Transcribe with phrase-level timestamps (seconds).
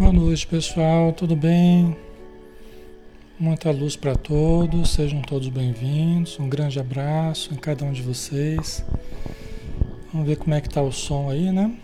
[0.00, 1.12] Boa noite, pessoal.
[1.12, 1.94] Tudo bem?
[3.38, 4.94] Muita luz para todos.
[4.94, 6.40] Sejam todos bem-vindos.
[6.40, 8.82] Um grande abraço em cada um de vocês.
[10.10, 11.76] Vamos ver como é que tá o som aí, né?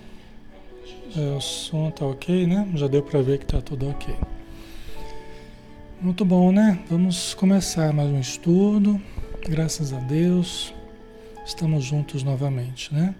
[1.15, 2.67] É, o som tá ok, né?
[2.75, 4.15] Já deu para ver que tá tudo ok.
[6.01, 6.83] Muito bom, né?
[6.89, 8.99] Vamos começar mais um estudo.
[9.47, 10.73] Graças a Deus,
[11.45, 13.15] estamos juntos novamente, né?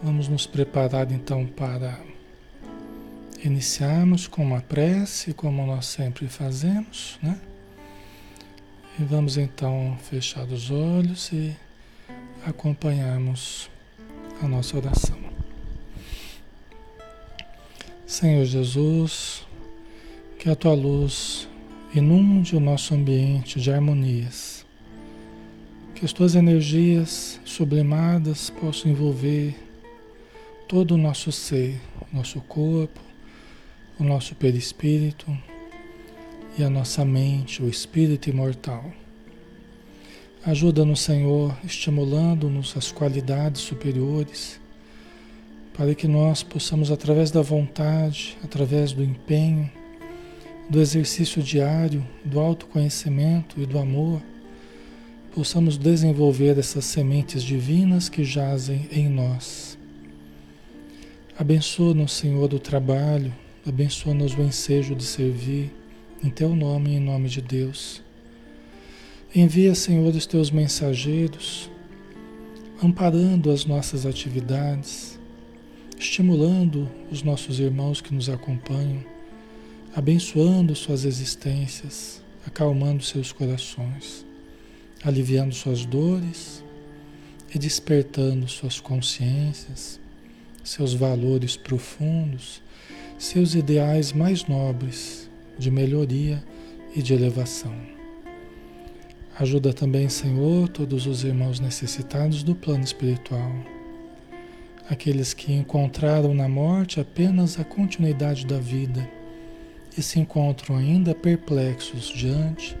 [0.00, 2.11] Vamos nos preparar então para
[3.44, 7.40] iniciarmos com uma prece, como nós sempre fazemos, né?
[8.98, 11.56] E vamos então fechar os olhos e
[12.44, 13.70] acompanharmos
[14.42, 15.18] a nossa oração.
[18.06, 19.46] Senhor Jesus,
[20.38, 21.48] que a tua luz
[21.94, 24.66] inunde o nosso ambiente de harmonias,
[25.94, 29.54] que as tuas energias sublimadas possam envolver
[30.68, 31.80] todo o nosso ser,
[32.12, 33.11] nosso corpo,
[33.98, 35.36] o nosso perispírito
[36.58, 38.92] e a nossa mente, o espírito imortal.
[40.44, 44.60] Ajuda-nos, Senhor, estimulando-nos as qualidades superiores,
[45.72, 49.70] para que nós possamos, através da vontade, através do empenho,
[50.68, 54.20] do exercício diário, do autoconhecimento e do amor,
[55.34, 59.78] possamos desenvolver essas sementes divinas que jazem em nós.
[61.38, 63.32] Abençoa-nos, Senhor, do trabalho,
[63.66, 65.72] abençoa-nos o ensejo de servir,
[66.22, 68.02] em Teu nome e em nome de Deus.
[69.34, 71.70] Envia, Senhor, os Teus mensageiros,
[72.82, 75.18] amparando as nossas atividades,
[75.98, 79.04] estimulando os nossos irmãos que nos acompanham,
[79.94, 84.26] abençoando suas existências, acalmando seus corações,
[85.04, 86.64] aliviando suas dores
[87.54, 90.00] e despertando suas consciências,
[90.64, 92.60] seus valores profundos,
[93.22, 96.42] seus ideais mais nobres de melhoria
[96.92, 97.72] e de elevação.
[99.38, 103.52] Ajuda também, Senhor, todos os irmãos necessitados do plano espiritual,
[104.90, 109.08] aqueles que encontraram na morte apenas a continuidade da vida
[109.96, 112.76] e se encontram ainda perplexos diante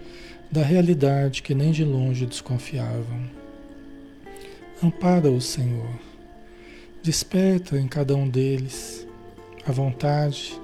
[0.50, 3.30] da realidade que nem de longe desconfiavam.
[4.82, 6.00] Ampara-os, Senhor.
[7.00, 9.06] Desperta em cada um deles
[9.66, 10.60] a vontade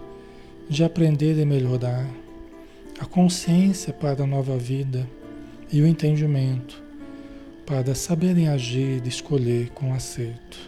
[0.69, 2.07] de aprender e melhorar,
[2.99, 5.09] a consciência para a nova vida
[5.73, 6.83] e o entendimento
[7.65, 10.59] para saberem agir e escolher com acerto.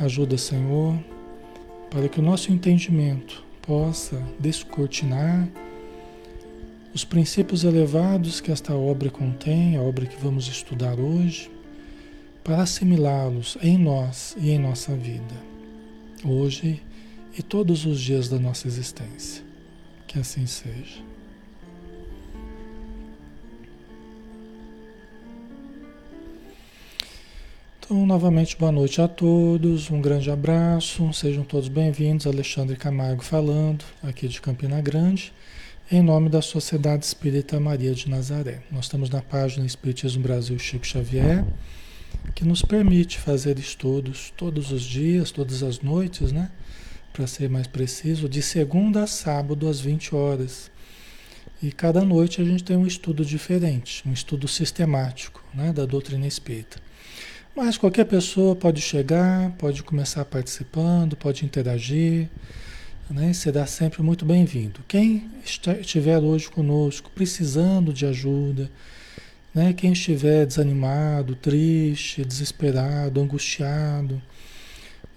[0.00, 0.98] Ajuda, Senhor,
[1.90, 5.46] para que o nosso entendimento possa descortinar
[6.94, 11.50] os princípios elevados que esta obra contém, a obra que vamos estudar hoje,
[12.42, 15.51] para assimilá-los em nós e em nossa vida,
[16.24, 16.82] hoje
[17.36, 19.42] e todos os dias da nossa existência.
[20.06, 21.02] Que assim seja.
[27.84, 32.26] Então, novamente, boa noite a todos, um grande abraço, sejam todos bem-vindos.
[32.26, 35.32] Alexandre Camargo falando, aqui de Campina Grande,
[35.90, 38.62] em nome da Sociedade Espírita Maria de Nazaré.
[38.70, 41.44] Nós estamos na página Espiritismo Brasil Chico Xavier,
[42.34, 46.50] que nos permite fazer estudos todos os dias, todas as noites, né?
[47.12, 50.70] Para ser mais preciso, de segunda a sábado às 20 horas.
[51.62, 56.26] E cada noite a gente tem um estudo diferente, um estudo sistemático né, da doutrina
[56.26, 56.78] espírita.
[57.54, 62.28] Mas qualquer pessoa pode chegar, pode começar participando, pode interagir,
[63.10, 63.32] né?
[63.34, 64.80] será sempre muito bem-vindo.
[64.88, 68.70] Quem estiver hoje conosco precisando de ajuda,
[69.54, 69.72] né?
[69.72, 74.20] quem estiver desanimado, triste, desesperado, angustiado,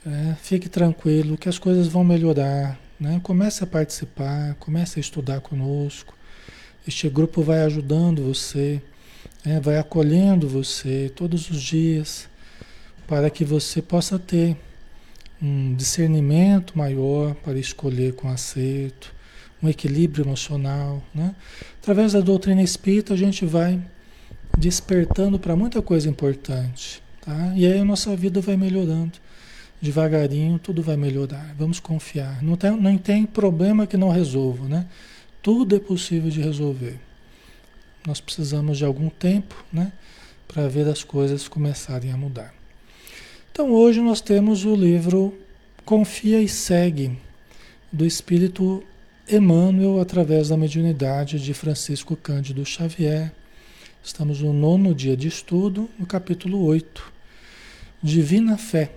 [0.06, 2.80] é, fique tranquilo que as coisas vão melhorar.
[3.00, 3.20] Né?
[3.24, 6.16] Comece a participar, comece a estudar conosco.
[6.88, 8.82] Este grupo vai ajudando você
[9.46, 12.28] né, vai acolhendo você todos os dias
[13.08, 14.58] para que você possa ter
[15.42, 19.14] um discernimento maior para escolher com acerto,
[19.62, 21.04] um equilíbrio emocional.
[21.14, 21.36] Né?
[21.82, 23.80] Através da doutrina espírita, a gente vai
[24.58, 27.02] despertando para muita coisa importante.
[27.22, 27.54] Tá?
[27.56, 29.14] E aí a nossa vida vai melhorando.
[29.82, 31.54] Devagarinho, tudo vai melhorar.
[31.58, 32.42] Vamos confiar.
[32.42, 34.68] Não tem, não tem problema que não resolva.
[34.68, 34.86] Né?
[35.42, 37.00] Tudo é possível de resolver.
[38.06, 39.92] Nós precisamos de algum tempo, né,
[40.48, 42.54] para ver as coisas começarem a mudar.
[43.52, 45.34] Então hoje nós temos o livro
[45.84, 47.18] Confia e Segue,
[47.92, 48.84] do Espírito
[49.28, 53.32] Emmanuel, através da mediunidade de Francisco Cândido Xavier.
[54.06, 57.12] Estamos no nono dia de estudo, no capítulo 8,
[58.04, 58.92] Divina Fé.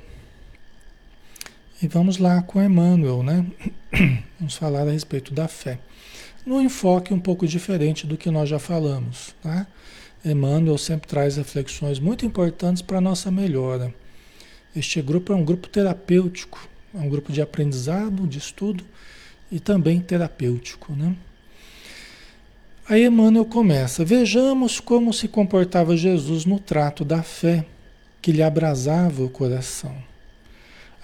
[1.83, 3.47] E vamos lá com Emmanuel, né?
[4.39, 5.79] Vamos falar a respeito da fé.
[6.45, 9.67] Num enfoque um pouco diferente do que nós já falamos, tá?
[10.23, 13.95] Emmanuel sempre traz reflexões muito importantes para a nossa melhora.
[14.77, 18.85] Este grupo é um grupo terapêutico, é um grupo de aprendizado, de estudo
[19.51, 21.17] e também terapêutico, né?
[22.89, 27.67] Aí Emmanuel começa: Vejamos como se comportava Jesus no trato da fé
[28.23, 29.95] que lhe abrasava o coração,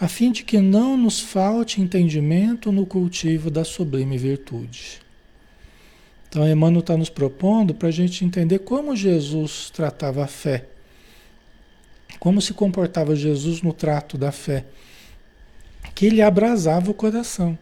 [0.01, 5.01] a fim de que não nos falte entendimento no cultivo da sublime virtude.
[6.27, 10.65] Então, Emmanuel está nos propondo para a gente entender como Jesus tratava a fé,
[12.19, 14.65] como se comportava Jesus no trato da fé,
[15.95, 17.57] que lhe abrasava o coração.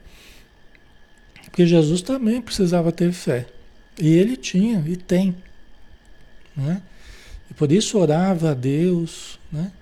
[1.45, 3.47] Porque Jesus também precisava ter fé.
[3.99, 5.35] E ele tinha e tem.
[6.57, 6.83] Né?
[7.51, 9.73] E por isso orava a Deus, né?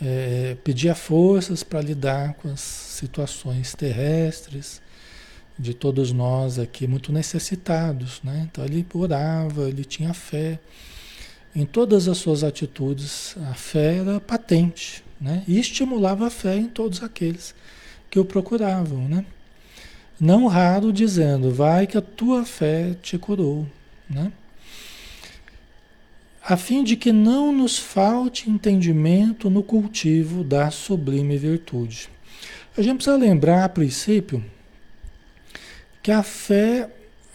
[0.00, 4.82] É, pedia forças para lidar com as situações terrestres
[5.58, 8.46] de todos nós aqui muito necessitados, né?
[8.50, 10.58] Então ele orava, ele tinha fé
[11.54, 15.42] em todas as suas atitudes, a fé era patente, né?
[15.48, 17.54] E estimulava a fé em todos aqueles
[18.10, 19.24] que o procuravam, né?
[20.18, 23.66] Não raro dizendo, vai que a tua fé te curou,
[24.08, 24.32] né?
[26.42, 32.08] A fim de que não nos falte entendimento no cultivo da sublime virtude.
[32.76, 34.44] A gente precisa lembrar, a princípio,
[36.02, 36.88] que a fé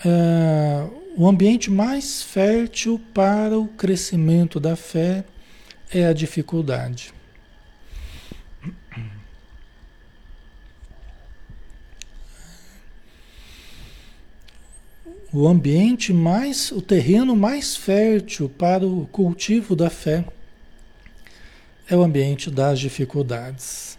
[0.06, 5.26] é o ambiente mais fértil para o crescimento da fé
[5.92, 7.14] é a dificuldade.
[15.34, 20.26] O ambiente mais, o terreno mais fértil para o cultivo da fé
[21.90, 23.98] é o ambiente das dificuldades.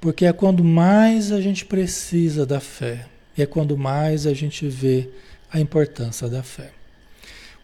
[0.00, 3.04] Porque é quando mais a gente precisa da fé,
[3.36, 5.08] é quando mais a gente vê
[5.52, 6.70] a importância da fé.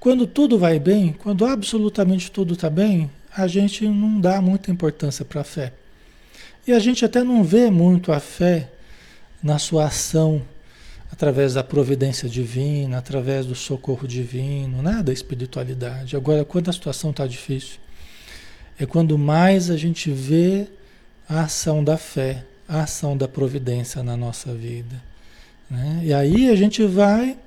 [0.00, 5.24] Quando tudo vai bem, quando absolutamente tudo está bem, a gente não dá muita importância
[5.24, 5.72] para a fé.
[6.66, 8.68] E a gente até não vê muito a fé
[9.40, 10.42] na sua ação
[11.16, 15.02] através da providência divina, através do socorro divino, né?
[15.02, 16.14] da espiritualidade.
[16.14, 17.78] Agora, quando a situação está difícil,
[18.78, 20.66] é quando mais a gente vê
[21.26, 25.02] a ação da fé, a ação da providência na nossa vida.
[25.70, 26.02] Né?
[26.04, 27.38] E aí a gente vai,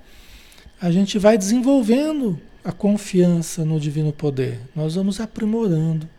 [0.82, 4.60] a gente vai desenvolvendo a confiança no divino poder.
[4.76, 6.10] Nós vamos aprimorando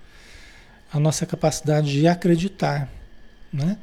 [0.92, 2.88] a nossa capacidade de acreditar,
[3.52, 3.76] né?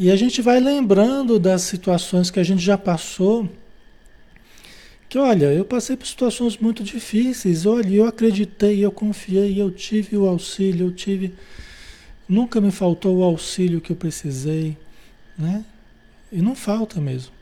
[0.00, 3.46] E a gente vai lembrando das situações que a gente já passou.
[5.10, 7.66] Que olha, eu passei por situações muito difíceis.
[7.66, 11.34] Olha, eu acreditei, eu confiei, eu tive o auxílio, eu tive.
[12.26, 14.74] Nunca me faltou o auxílio que eu precisei,
[15.36, 15.66] né?
[16.32, 17.32] E não falta mesmo.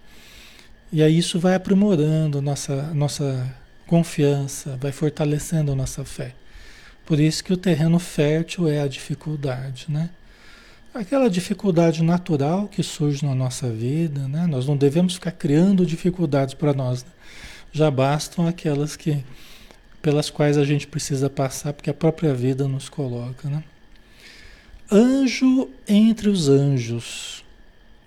[0.91, 3.55] E aí isso vai aprimorando nossa, nossa
[3.87, 6.35] confiança, vai fortalecendo a nossa fé.
[7.07, 10.11] Por isso que o terreno fértil é a dificuldade, né?
[10.95, 14.47] Aquela dificuldade natural que surge na nossa vida, né?
[14.47, 17.05] Nós não devemos ficar criando dificuldades para nós.
[17.05, 17.11] Né?
[17.71, 19.23] Já bastam aquelas que
[20.01, 23.63] pelas quais a gente precisa passar, porque a própria vida nos coloca, né?
[24.91, 27.45] Anjo entre os anjos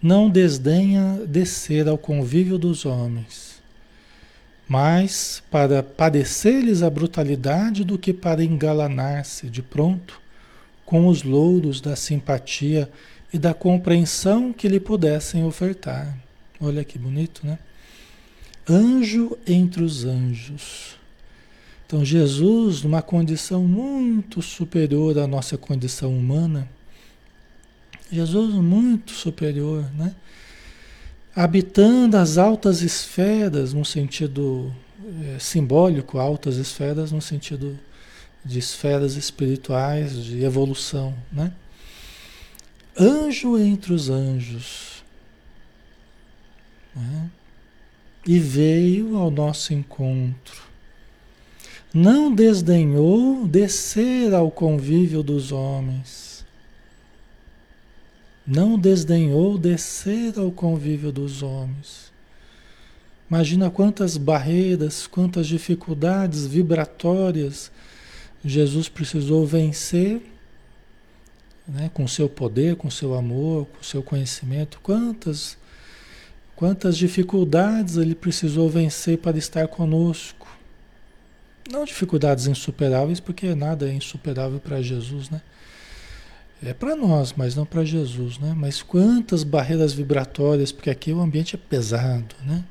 [0.02, 3.62] não desdenha descer ao convívio dos homens,
[4.68, 10.21] mas para padecer-lhes a brutalidade do que para engalanar-se de pronto
[10.92, 12.92] com os louros da simpatia
[13.32, 16.18] e da compreensão que lhe pudessem ofertar.
[16.60, 17.58] Olha que bonito, né?
[18.70, 20.98] Anjo entre os anjos.
[21.88, 26.68] Então, Jesus, numa condição muito superior à nossa condição humana,
[28.12, 30.14] Jesus muito superior, né?
[31.34, 34.70] Habitando as altas esferas no sentido
[35.24, 37.80] é, simbólico, altas esferas no sentido
[38.44, 41.54] de esferas espirituais, de evolução, né?
[43.00, 45.04] Anjo entre os anjos.
[46.96, 47.30] Né?
[48.28, 50.62] E veio ao nosso encontro.
[51.94, 56.46] Não desdenhou descer ao convívio dos homens.
[58.46, 62.12] Não desdenhou descer ao convívio dos homens.
[63.30, 67.72] Imagina quantas barreiras, quantas dificuldades vibratórias
[68.44, 70.22] Jesus precisou vencer
[71.68, 74.80] né, com seu poder, com seu amor, com seu conhecimento.
[74.82, 75.58] Quantas,
[76.56, 80.48] quantas dificuldades ele precisou vencer para estar conosco.
[81.72, 85.42] Não dificuldades insuperáveis, porque nada é insuperável para Jesus, né?
[86.64, 88.54] É para nós, mas não para Jesus, né?
[88.56, 92.64] Mas quantas barreiras vibratórias, porque aqui o ambiente é pesado, né?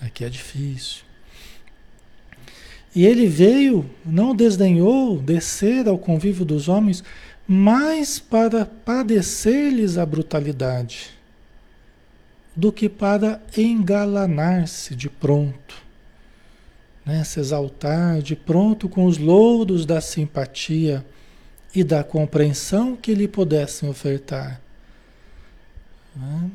[0.00, 1.04] Aqui é difícil.
[2.94, 7.02] E ele veio, não desdenhou descer ao convívio dos homens,
[7.48, 11.10] mas para padecer-lhes a brutalidade,
[12.54, 15.82] do que para engalanar-se de pronto,
[17.04, 17.24] né?
[17.24, 21.04] se exaltar de pronto com os louros da simpatia
[21.74, 24.60] e da compreensão que lhe pudessem ofertar.
[26.14, 26.50] Né?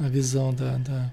[0.00, 1.12] A visão da, da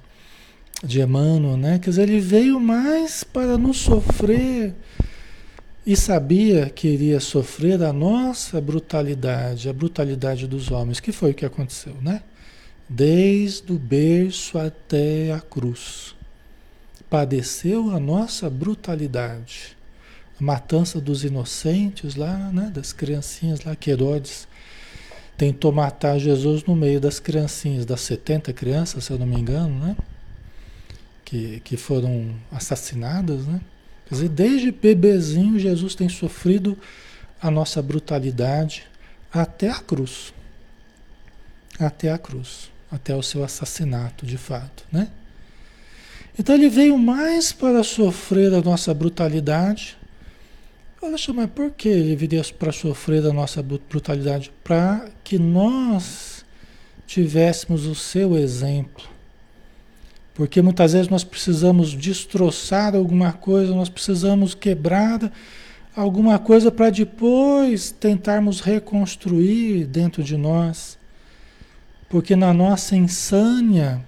[0.83, 1.79] de Emmanuel, né?
[1.79, 4.73] Quer dizer, ele veio mais para nos sofrer
[5.85, 11.33] e sabia que iria sofrer a nossa brutalidade, a brutalidade dos homens, que foi o
[11.33, 12.21] que aconteceu, né?
[12.87, 16.15] Desde o berço até a cruz.
[17.09, 19.77] Padeceu a nossa brutalidade.
[20.39, 22.71] A matança dos inocentes lá, né?
[22.73, 24.47] Das criancinhas lá, que Herodes
[25.37, 29.73] tentou matar Jesus no meio das criancinhas, das 70 crianças, se eu não me engano,
[29.79, 29.95] né?
[31.29, 33.61] Que, que foram assassinadas, né?
[34.07, 36.75] Quer dizer, desde bebezinho Jesus tem sofrido
[37.39, 38.87] a nossa brutalidade
[39.31, 40.33] até a cruz.
[41.79, 45.07] Até a cruz, até o seu assassinato, de fato, né?
[46.37, 49.97] Então ele veio mais para sofrer a nossa brutalidade.
[50.99, 54.51] Olha, mas por que ele viria para sofrer a nossa brutalidade?
[54.63, 56.43] Para que nós
[57.05, 59.18] tivéssemos o seu exemplo
[60.39, 65.29] porque muitas vezes nós precisamos destroçar alguma coisa, nós precisamos quebrar
[65.93, 70.97] alguma coisa para depois tentarmos reconstruir dentro de nós.
[72.07, 74.01] Porque na nossa insânia,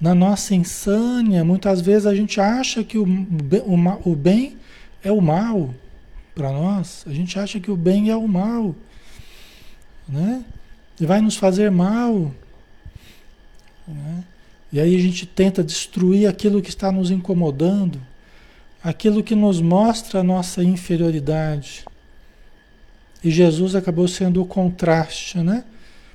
[0.00, 4.56] na nossa insânia, muitas vezes a gente acha que o, o, o bem
[5.02, 5.74] é o mal
[6.36, 7.04] para nós.
[7.04, 8.76] A gente acha que o bem é o mal,
[10.08, 10.44] né?
[11.00, 12.30] E vai nos fazer mal,
[13.88, 14.22] né?
[14.72, 18.00] E aí a gente tenta destruir aquilo que está nos incomodando,
[18.82, 21.84] aquilo que nos mostra a nossa inferioridade.
[23.22, 25.64] E Jesus acabou sendo o contraste, né?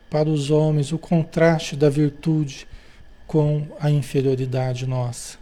[0.09, 2.67] Para os homens, o contraste da virtude
[3.25, 5.37] com a inferioridade nossa.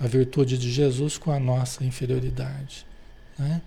[0.00, 2.84] A virtude de Jesus com a nossa inferioridade.
[3.38, 3.62] Né?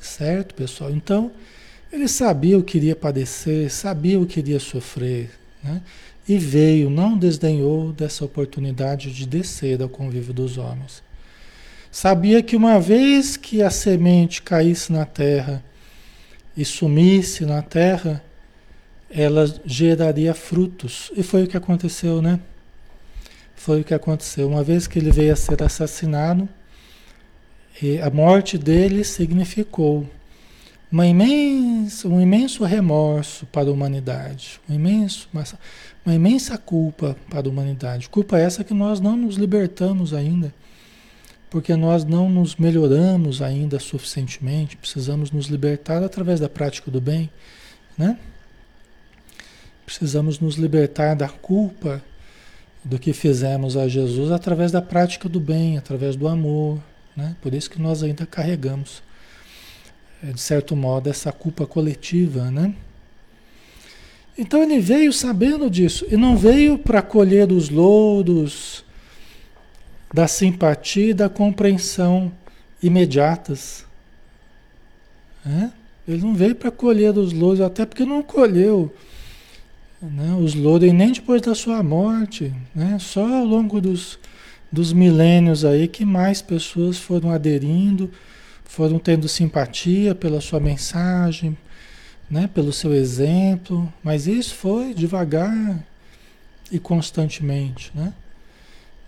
[0.00, 0.90] Certo, pessoal?
[0.90, 1.30] Então,
[1.92, 5.30] ele sabia o que iria padecer, sabia o que iria sofrer.
[5.62, 5.80] Né?
[6.28, 11.02] E veio, não desdenhou dessa oportunidade de descer ao convívio dos homens.
[11.90, 15.62] Sabia que uma vez que a semente caísse na terra
[16.56, 18.22] e sumisse na terra,
[19.10, 21.10] ela geraria frutos.
[21.16, 22.40] E foi o que aconteceu, né?
[23.54, 24.48] Foi o que aconteceu.
[24.48, 26.48] Uma vez que ele veio a ser assassinado,
[28.02, 30.08] a morte dele significou
[30.90, 35.42] uma imensa, um imenso remorso para a humanidade, um imenso, uma,
[36.04, 38.08] uma imensa culpa para a humanidade.
[38.08, 40.52] Culpa essa que nós não nos libertamos ainda,
[41.48, 47.30] porque nós não nos melhoramos ainda suficientemente, precisamos nos libertar através da prática do bem,
[47.96, 48.18] né?
[49.84, 52.02] Precisamos nos libertar da culpa
[52.84, 56.80] do que fizemos a Jesus através da prática do bem, através do amor,
[57.16, 57.36] né?
[57.40, 59.02] Por isso que nós ainda carregamos
[60.22, 62.74] é, de certo modo, essa culpa coletiva, né?
[64.36, 68.84] Então ele veio sabendo disso e não veio para colher os louros
[70.12, 72.32] da simpatia e da compreensão
[72.82, 73.84] imediatas.
[76.06, 78.92] Ele não veio para colher os louros, até porque não colheu
[80.00, 82.98] né, os louros nem depois da sua morte, né?
[82.98, 84.18] só ao longo dos,
[84.70, 88.10] dos milênios aí que mais pessoas foram aderindo
[88.72, 91.54] foram tendo simpatia pela sua mensagem,
[92.30, 95.84] né, pelo seu exemplo, mas isso foi devagar
[96.70, 98.14] e constantemente, né?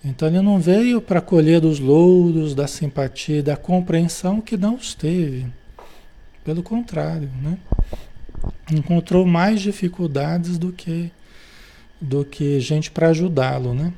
[0.05, 4.95] Então ele não veio para colher os louros da simpatia, da compreensão que não os
[4.95, 5.47] teve.
[6.45, 7.57] Pelo contrário, né?
[8.71, 11.11] Encontrou mais dificuldades do que
[11.99, 13.95] do que gente para ajudá-lo, né?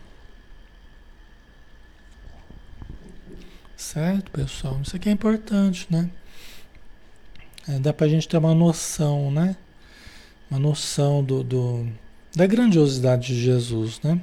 [3.76, 4.80] Certo, pessoal?
[4.82, 6.08] Isso aqui é importante, né?
[7.68, 9.56] É, dá para a gente ter uma noção, né?
[10.50, 11.88] Uma noção do, do,
[12.35, 14.20] da grandiosidade de Jesus, né?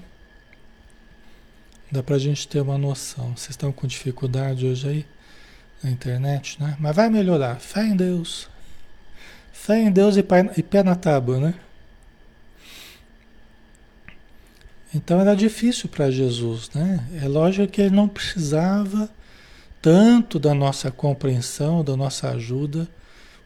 [1.92, 3.36] Dá para a gente ter uma noção.
[3.36, 5.06] Vocês estão com dificuldade hoje aí
[5.84, 6.78] na internet, né?
[6.80, 7.60] Mas vai melhorar.
[7.60, 8.50] Fé em Deus.
[9.52, 11.54] Fé em Deus e pé, e pé na tábua, né?
[14.96, 17.06] Então era difícil para Jesus, né?
[17.22, 19.10] É lógico que ele não precisava
[19.82, 22.88] tanto da nossa compreensão, da nossa ajuda,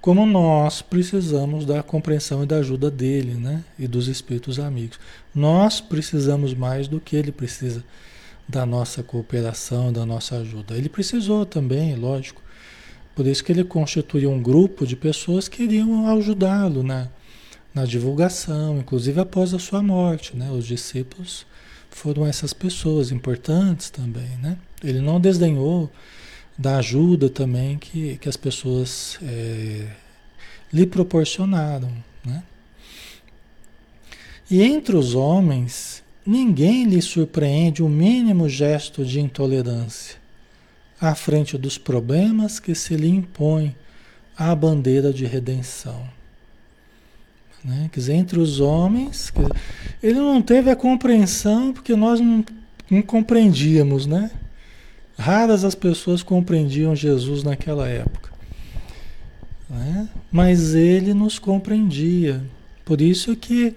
[0.01, 3.63] como nós precisamos da compreensão e da ajuda dele, né?
[3.77, 4.99] E dos espíritos amigos.
[5.33, 7.83] Nós precisamos mais do que ele precisa
[8.47, 10.77] da nossa cooperação, da nossa ajuda.
[10.77, 12.41] Ele precisou também, lógico.
[13.15, 17.09] Por isso que ele constituiu um grupo de pessoas que iriam ajudá-lo na,
[17.73, 20.49] na divulgação, inclusive após a sua morte, né?
[20.51, 21.45] Os discípulos
[21.89, 24.57] foram essas pessoas importantes também, né?
[24.83, 25.91] Ele não desdenhou
[26.57, 29.87] da ajuda também que, que as pessoas é,
[30.73, 31.91] lhe proporcionaram,
[32.25, 32.43] né?
[34.49, 40.17] E entre os homens, ninguém lhe surpreende o mínimo gesto de intolerância
[40.99, 43.75] à frente dos problemas que se lhe impõem
[44.37, 46.07] à bandeira de redenção.
[47.63, 47.89] Né?
[47.91, 49.49] Quer dizer, entre os homens, dizer,
[50.01, 52.43] ele não teve a compreensão porque nós não,
[52.89, 54.31] não compreendíamos, né?
[55.17, 58.31] Raras as pessoas compreendiam Jesus naquela época.
[59.69, 60.07] Né?
[60.31, 62.43] Mas ele nos compreendia.
[62.85, 63.75] Por isso que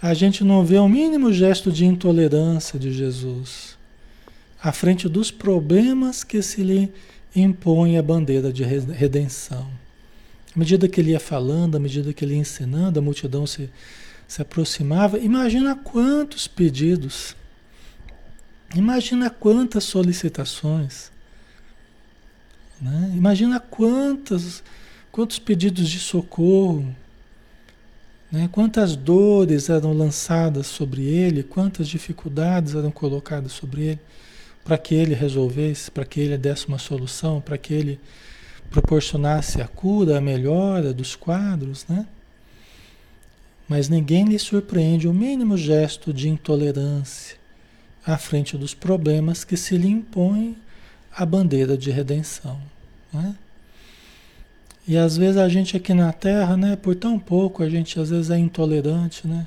[0.00, 3.72] a gente não vê o mínimo gesto de intolerância de Jesus
[4.62, 6.92] à frente dos problemas que se lhe
[7.34, 9.68] impõe a bandeira de redenção.
[10.54, 13.68] À medida que ele ia falando, à medida que ele ia ensinando, a multidão se,
[14.28, 15.18] se aproximava.
[15.18, 17.34] Imagina quantos pedidos,
[18.74, 21.10] imagina quantas solicitações,
[22.80, 23.12] né?
[23.14, 24.62] imagina quantas,
[25.10, 26.94] quantos pedidos de socorro,
[28.30, 28.48] né?
[28.50, 34.00] quantas dores eram lançadas sobre ele, quantas dificuldades eram colocadas sobre ele,
[34.64, 38.00] para que ele resolvesse, para que ele desse uma solução, para que ele
[38.70, 42.06] proporcionasse a cura, a melhora dos quadros, né?
[43.68, 47.41] Mas ninguém lhe surpreende o mínimo gesto de intolerância
[48.06, 50.56] à frente dos problemas que se lhe impõem
[51.14, 52.60] a bandeira de redenção.
[53.12, 53.34] Né?
[54.86, 58.10] E às vezes a gente aqui na Terra, né, por tão pouco, a gente às
[58.10, 59.46] vezes é intolerante, né?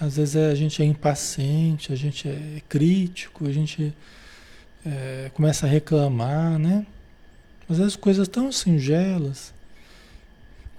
[0.00, 3.92] Às vezes a gente é impaciente, a gente é crítico, a gente
[4.84, 6.86] é, começa a reclamar, né?
[7.68, 9.52] Às vezes coisas tão singelas,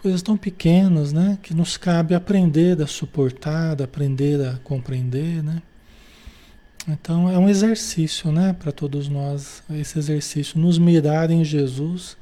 [0.02, 1.38] coisas tão pequenas, né?
[1.42, 5.62] Que nos cabe aprender a suportar, aprender a compreender, né?
[6.88, 8.56] Então é um exercício, né?
[8.58, 12.16] Para todos nós, esse exercício, nos mirar em Jesus.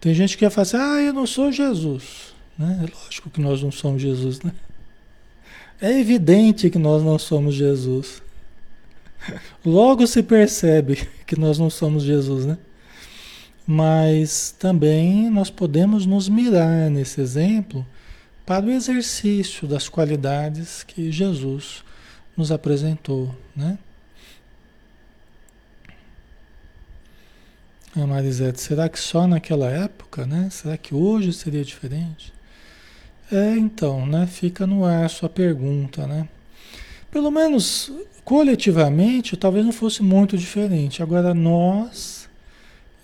[0.00, 2.34] Tem gente que quer fazer, assim, ah, eu não sou Jesus.
[2.58, 2.84] Né?
[2.84, 4.52] É lógico que nós não somos Jesus, né?
[5.80, 8.22] É evidente que nós não somos Jesus.
[9.64, 12.58] Logo se percebe que nós não somos Jesus, né?
[13.66, 17.86] Mas também nós podemos nos mirar nesse exemplo
[18.44, 21.84] para o exercício das qualidades que Jesus
[22.40, 23.78] nos apresentou, né?
[27.94, 30.48] A Marisete, será que só naquela época, né?
[30.50, 32.32] Será que hoje seria diferente?
[33.30, 34.26] É, então, né?
[34.26, 36.26] Fica no ar a sua pergunta, né?
[37.10, 37.92] Pelo menos
[38.24, 41.02] coletivamente, talvez não fosse muito diferente.
[41.02, 42.26] Agora, nós,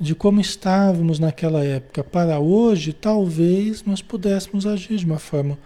[0.00, 5.58] de como estávamos naquela época para hoje, talvez nós pudéssemos agir de uma forma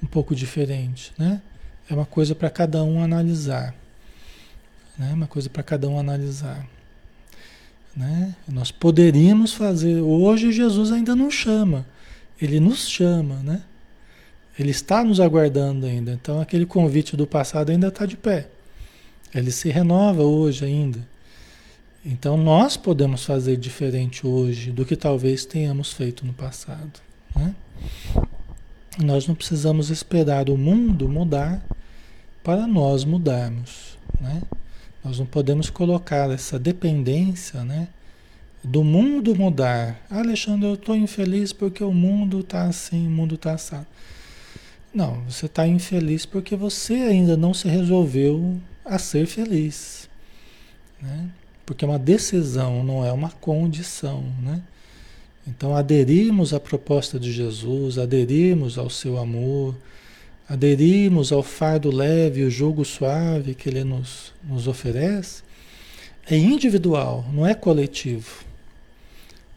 [0.00, 1.42] um pouco diferente, né?
[1.90, 3.74] É uma coisa para cada um analisar,
[4.98, 5.12] né?
[5.12, 6.66] Uma coisa para cada um analisar,
[7.96, 8.34] né?
[8.46, 10.00] Nós poderíamos fazer.
[10.00, 11.86] Hoje Jesus ainda não chama,
[12.40, 13.62] ele nos chama, né?
[14.58, 16.12] Ele está nos aguardando ainda.
[16.12, 18.48] Então aquele convite do passado ainda está de pé.
[19.34, 21.06] Ele se renova hoje ainda.
[22.04, 27.00] Então nós podemos fazer diferente hoje do que talvez tenhamos feito no passado.
[27.34, 27.54] Né?
[28.98, 31.62] Nós não precisamos esperar o mundo mudar
[32.48, 33.98] para nós mudarmos.
[34.18, 34.40] Né?
[35.04, 37.88] Nós não podemos colocar essa dependência né,
[38.64, 40.00] do mundo mudar.
[40.08, 43.86] Ah, Alexandre, eu estou infeliz porque o mundo está assim, o mundo está assado.
[44.94, 50.08] Não, você está infeliz porque você ainda não se resolveu a ser feliz.
[51.02, 51.28] Né?
[51.66, 54.24] Porque é uma decisão, não é uma condição.
[54.40, 54.62] Né?
[55.46, 59.74] Então, aderimos à proposta de Jesus, aderimos ao seu amor,
[60.48, 65.42] aderimos ao fardo leve, o jogo suave que ele nos, nos oferece,
[66.30, 68.44] é individual, não é coletivo.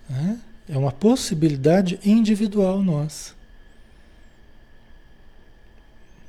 [0.10, 0.38] Né?
[0.68, 3.34] É uma possibilidade individual nossa.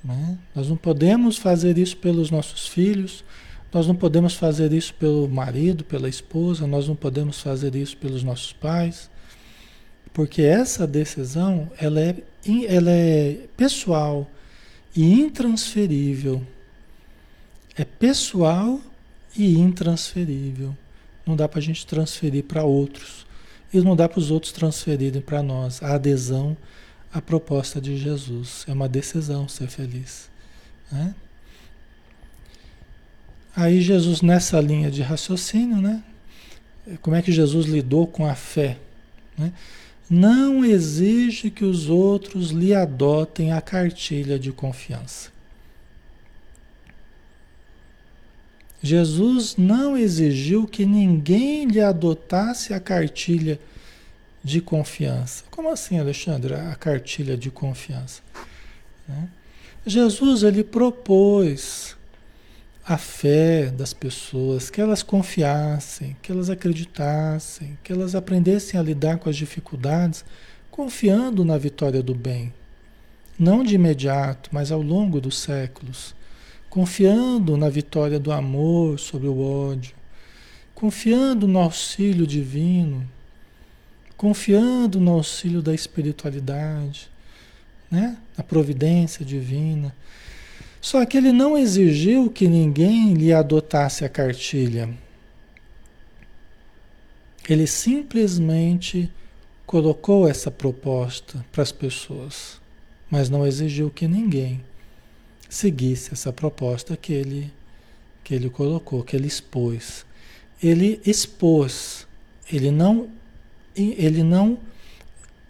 [0.04, 0.38] Né?
[0.54, 3.24] Nós não podemos fazer isso pelos nossos filhos,
[3.72, 8.22] nós não podemos fazer isso pelo marido, pela esposa, nós não podemos fazer isso pelos
[8.22, 9.10] nossos pais,
[10.12, 12.16] porque essa decisão ela é,
[12.68, 14.28] ela é pessoal
[14.94, 16.46] e intransferível.
[17.76, 18.80] É pessoal
[19.36, 20.76] e intransferível.
[21.26, 23.26] Não dá para a gente transferir para outros.
[23.72, 26.54] e não dá para os outros transferirem para nós a adesão
[27.12, 28.64] à proposta de Jesus.
[28.68, 30.30] É uma decisão ser feliz.
[30.90, 31.14] Né?
[33.56, 36.02] Aí Jesus, nessa linha de raciocínio, né?
[37.00, 38.78] Como é que Jesus lidou com a fé?
[39.38, 39.52] Né?
[40.14, 45.30] Não exige que os outros lhe adotem a cartilha de confiança.
[48.82, 53.58] Jesus não exigiu que ninguém lhe adotasse a cartilha
[54.44, 55.44] de confiança.
[55.50, 58.20] Como assim, Alexandre, a cartilha de confiança?
[59.08, 59.30] Né?
[59.86, 61.96] Jesus ele propôs
[62.84, 69.18] a fé das pessoas, que elas confiassem, que elas acreditassem, que elas aprendessem a lidar
[69.18, 70.24] com as dificuldades,
[70.70, 72.52] confiando na vitória do bem.
[73.38, 76.14] Não de imediato, mas ao longo dos séculos.
[76.68, 79.94] Confiando na vitória do amor sobre o ódio.
[80.74, 83.08] Confiando no auxílio divino.
[84.16, 87.10] Confiando no auxílio da espiritualidade,
[87.90, 88.16] né?
[88.36, 89.94] Na providência divina
[90.82, 94.90] só que ele não exigiu que ninguém lhe adotasse a cartilha.
[97.48, 99.08] Ele simplesmente
[99.64, 102.60] colocou essa proposta para as pessoas,
[103.08, 104.60] mas não exigiu que ninguém
[105.48, 107.52] seguisse essa proposta que ele
[108.24, 110.04] que ele colocou, que ele expôs.
[110.60, 112.08] Ele expôs,
[112.52, 113.08] ele não
[113.76, 114.58] ele não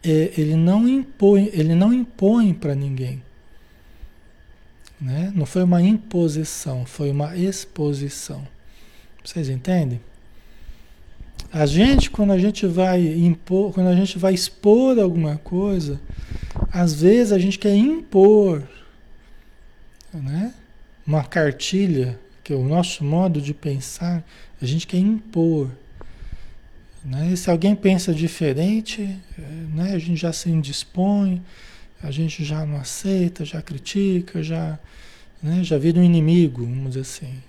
[0.04, 3.22] é, ele não impõe, ele não impõe para ninguém.
[5.02, 5.32] Né?
[5.34, 8.46] Não foi uma imposição, foi uma exposição.
[9.24, 10.00] Vocês entendem?
[11.52, 16.00] A gente, quando a gente vai impor, quando a gente vai expor alguma coisa,
[16.70, 18.62] às vezes a gente quer impor,
[20.14, 20.54] né?
[21.04, 24.22] Uma cartilha, que é o nosso modo de pensar,
[24.60, 25.68] a gente quer impor.
[27.04, 27.30] Né?
[27.32, 29.18] E se alguém pensa diferente,
[29.74, 29.94] né?
[29.94, 31.42] a gente já se indispõe,
[32.02, 34.78] a gente já não aceita, já critica, já,
[35.42, 37.42] né, já vira um inimigo, vamos dizer assim.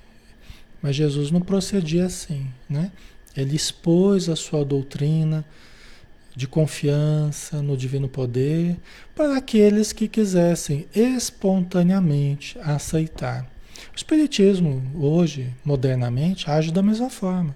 [0.82, 2.92] Mas Jesus não procedia assim, né?
[3.36, 5.44] Ele expôs a sua doutrina
[6.36, 8.78] de confiança no divino poder
[9.16, 13.44] para aqueles que quisessem espontaneamente aceitar.
[13.92, 17.56] O espiritismo hoje, modernamente, age da mesma forma.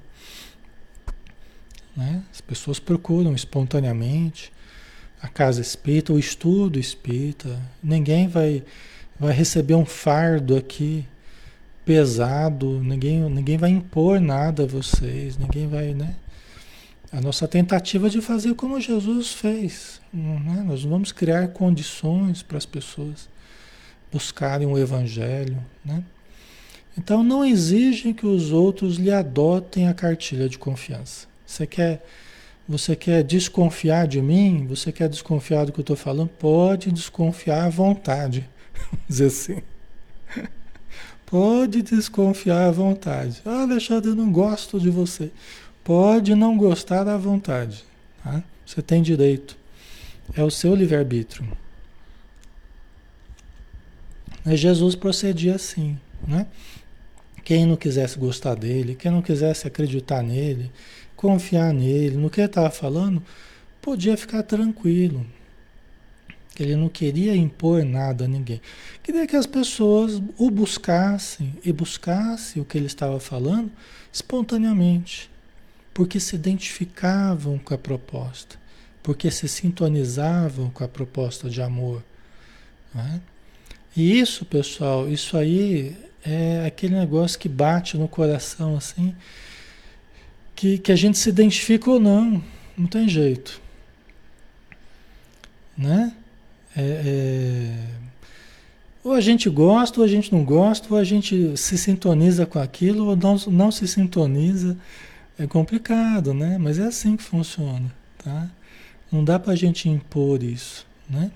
[1.96, 2.24] Né?
[2.32, 4.52] As pessoas procuram espontaneamente
[5.22, 7.60] a casa espírita, o estudo espírita.
[7.84, 8.64] Ninguém vai,
[9.20, 11.06] vai receber um fardo aqui
[11.86, 16.16] pesado, ninguém, ninguém vai impor nada a vocês, ninguém vai, né?
[17.12, 20.02] A nossa tentativa de fazer como Jesus fez.
[20.12, 20.64] Né?
[20.68, 23.30] Nós vamos criar condições para as pessoas
[24.12, 25.58] buscarem o Evangelho.
[25.86, 26.04] Né?
[26.98, 31.28] Então não exigem que os outros lhe adotem a cartilha de confiança.
[31.46, 32.06] Você quer
[32.68, 34.66] você quer desconfiar de mim?
[34.68, 36.30] Você quer desconfiar do que eu estou falando?
[36.30, 38.48] Pode desconfiar à vontade.
[39.08, 39.62] Dizer assim.
[41.26, 43.42] Pode desconfiar à vontade.
[43.46, 45.32] Ah, Alexandre, eu não gosto de você.
[45.84, 47.86] Pode não gostar à vontade.
[48.24, 48.44] Tá?
[48.66, 49.58] Você tem direito.
[50.36, 51.48] É o seu livre-arbítrio.
[54.46, 56.48] Jesus procedia assim, né?
[57.44, 60.72] Quem não quisesse gostar dele, quem não quisesse acreditar nele,
[61.18, 63.22] confiar nele, no que ele estava falando,
[63.82, 65.26] podia ficar tranquilo.
[66.60, 68.62] Ele não queria impor nada a ninguém.
[69.04, 73.72] Queria que as pessoas o buscassem e buscassem o que ele estava falando
[74.12, 75.30] espontaneamente,
[75.94, 78.58] porque se identificavam com a proposta,
[79.04, 82.04] porque se sintonizavam com a proposta de amor.
[82.94, 83.22] Né?
[83.96, 89.16] E isso, pessoal, isso aí é aquele negócio que bate no coração assim
[90.58, 92.44] que, que a gente se identifica ou não,
[92.76, 93.62] não tem jeito.
[95.78, 96.12] Né?
[96.76, 97.88] É, é,
[99.04, 102.58] ou a gente gosta, ou a gente não gosta, ou a gente se sintoniza com
[102.58, 104.76] aquilo, ou não, não se sintoniza.
[105.38, 106.58] É complicado, né?
[106.58, 108.50] Mas é assim que funciona, tá?
[109.12, 111.32] Não dá pra gente impor isso, né?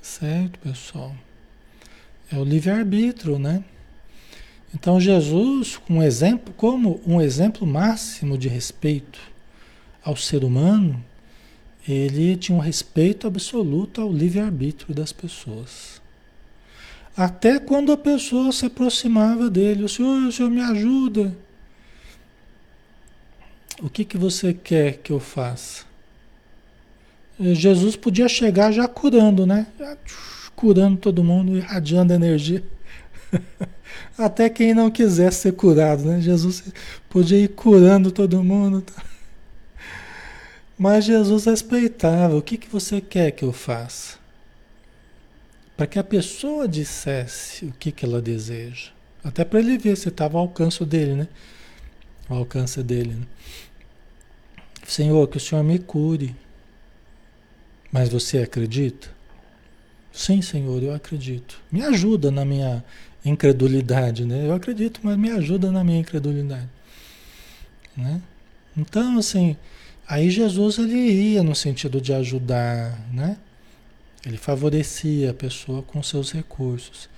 [0.00, 1.12] Certo, pessoal?
[2.30, 3.64] É o livre-arbítrio, né?
[4.74, 9.20] Então Jesus, um exemplo, como um exemplo máximo de respeito
[10.02, 11.02] ao ser humano,
[11.88, 16.02] ele tinha um respeito absoluto ao livre-arbítrio das pessoas.
[17.16, 21.36] Até quando a pessoa se aproximava dele, o senhor, o senhor me ajuda.
[23.80, 25.84] O que, que você quer que eu faça?
[27.38, 29.66] Jesus podia chegar já curando, né?
[30.56, 32.64] Curando todo mundo, irradiando energia.
[34.16, 36.20] Até quem não quisesse ser curado, né?
[36.20, 36.64] Jesus
[37.08, 38.80] podia ir curando todo mundo.
[38.82, 39.02] Tá?
[40.78, 42.36] Mas Jesus respeitava.
[42.36, 44.18] O que, que você quer que eu faça?
[45.76, 48.90] Para que a pessoa dissesse o que, que ela deseja.
[49.22, 51.28] Até para ele ver se estava ao alcance dele, né?
[52.28, 53.14] Ao alcance dele.
[53.14, 53.26] Né?
[54.86, 56.36] Senhor, que o Senhor me cure.
[57.90, 59.08] Mas você acredita?
[60.12, 61.60] Sim, Senhor, eu acredito.
[61.72, 62.84] Me ajuda na minha
[63.24, 64.46] incredulidade, né?
[64.46, 66.68] Eu acredito, mas me ajuda na minha incredulidade.
[67.96, 68.20] Né?
[68.76, 69.56] Então, assim,
[70.06, 73.36] aí Jesus ele ia no sentido de ajudar, né?
[74.26, 77.08] Ele favorecia a pessoa com seus recursos.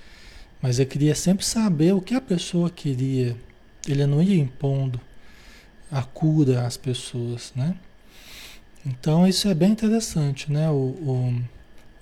[0.60, 3.36] Mas ele queria sempre saber o que a pessoa queria.
[3.88, 5.00] Ele não ia impondo
[5.90, 7.76] a cura às pessoas, né?
[8.84, 10.68] Então isso é bem interessante, né?
[10.70, 11.42] O, o,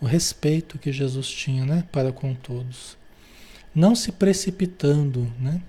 [0.01, 1.85] o respeito que Jesus tinha, né?
[1.93, 2.97] Para com todos.
[3.75, 5.61] Não se precipitando, né?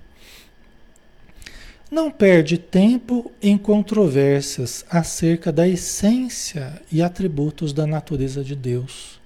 [1.89, 9.19] Não perde tempo em controvérsias acerca da essência e atributos da natureza de Deus.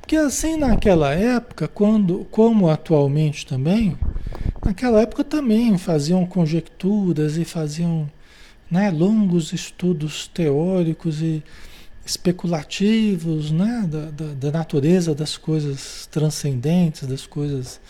[0.00, 3.98] Porque assim naquela época, quando, como atualmente também,
[4.64, 8.10] naquela época também faziam conjecturas e faziam
[8.70, 11.42] né, longos estudos teóricos e
[12.04, 17.80] especulativos né, da, da, da natureza das coisas transcendentes, das coisas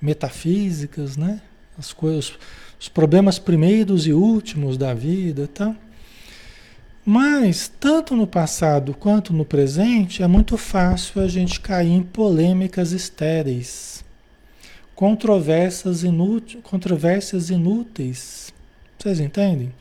[0.00, 1.42] metafísicas, né,
[1.78, 2.32] as coisas,
[2.78, 5.76] os problemas primeiros e últimos da vida tal.
[7.04, 12.92] Mas, tanto no passado quanto no presente, é muito fácil a gente cair em polêmicas
[12.92, 14.04] estéreis,
[14.94, 18.52] controvérsias, inúteis, controvérsias inúteis.
[18.98, 19.72] Vocês entendem?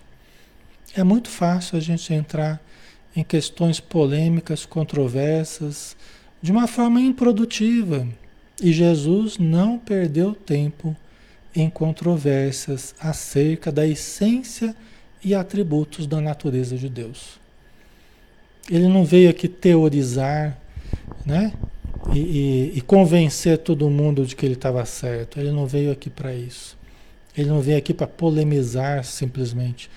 [0.96, 2.60] É muito fácil a gente entrar
[3.16, 5.96] em questões polêmicas, controversas,
[6.42, 8.08] de uma forma improdutiva.
[8.62, 10.96] E Jesus não perdeu tempo
[11.56, 14.76] em controvérsias acerca da essência
[15.24, 17.40] e atributos da natureza de Deus.
[18.70, 20.58] Ele não veio aqui teorizar,
[21.26, 21.54] né?
[22.14, 25.40] E, e, e convencer todo mundo de que ele estava certo.
[25.40, 26.78] Ele não veio aqui para isso.
[27.38, 29.90] Ele não veio aqui para polemizar simplesmente.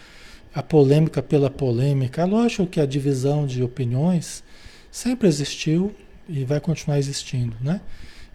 [0.54, 2.22] A polêmica pela polêmica.
[2.22, 4.42] É lógico que a divisão de opiniões
[4.90, 5.94] sempre existiu
[6.28, 7.80] e vai continuar existindo, né?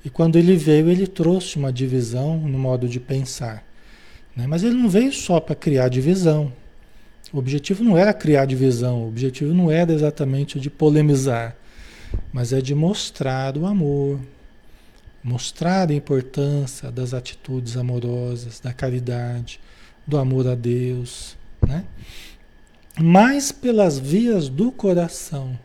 [0.04, 3.64] E quando ele veio, ele trouxe uma divisão no modo de pensar.
[4.36, 4.48] Né?
[4.48, 6.54] Mas ele não veio só para criar divisão.
[7.34, 11.58] O objetivo não era criar divisão, o objetivo não era exatamente de polemizar,
[12.32, 14.20] mas é de mostrar o amor,
[15.22, 19.60] mostrar a importância das atitudes amorosas, da caridade,
[20.06, 21.37] do amor a Deus,
[21.68, 21.84] né?
[23.00, 25.58] Mais pelas vias do coração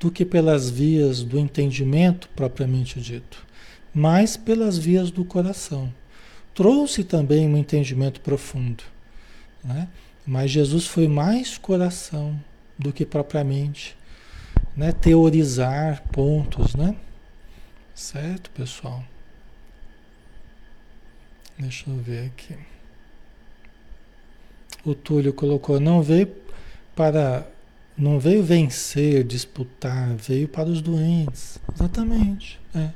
[0.00, 3.44] do que pelas vias do entendimento propriamente dito,
[3.92, 5.92] mais pelas vias do coração.
[6.54, 8.82] Trouxe também um entendimento profundo,
[9.62, 9.88] né?
[10.26, 12.38] Mas Jesus foi mais coração
[12.78, 13.96] do que propriamente
[14.76, 16.94] né, teorizar pontos, né?
[17.94, 19.02] Certo, pessoal?
[21.58, 22.54] Deixa eu ver aqui.
[24.84, 26.28] O Túlio colocou, não veio
[26.94, 27.46] para
[27.96, 31.58] não veio vencer, disputar, veio para os doentes.
[31.74, 32.60] Exatamente.
[32.72, 32.90] É.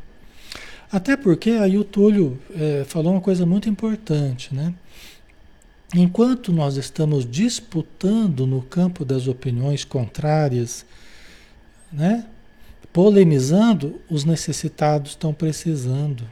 [0.93, 4.73] Até porque aí o Túlio é, falou uma coisa muito importante, né?
[5.95, 10.87] Enquanto nós estamos disputando no campo das opiniões contrárias,
[11.93, 12.27] né?
[12.93, 16.29] polemizando, os necessitados estão precisando.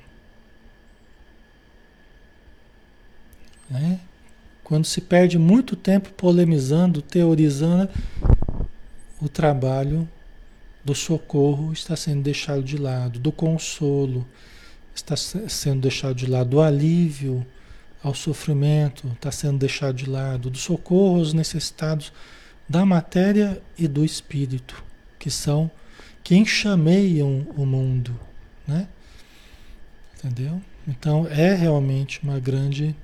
[3.68, 4.00] Né?
[4.70, 7.90] Quando se perde muito tempo polemizando, teorizando,
[9.20, 10.08] o trabalho
[10.84, 14.24] do socorro está sendo deixado de lado, do consolo
[14.94, 17.44] está sendo deixado de lado, do alívio
[18.00, 22.12] ao sofrimento está sendo deixado de lado, do socorro aos necessitados
[22.68, 24.84] da matéria e do espírito,
[25.18, 25.68] que são
[26.22, 28.16] que enxameiam o mundo,
[28.68, 28.86] né?
[30.16, 30.62] Entendeu?
[30.86, 32.94] Então é realmente uma grande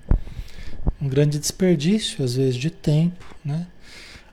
[1.00, 3.66] um grande desperdício às vezes de tempo, né?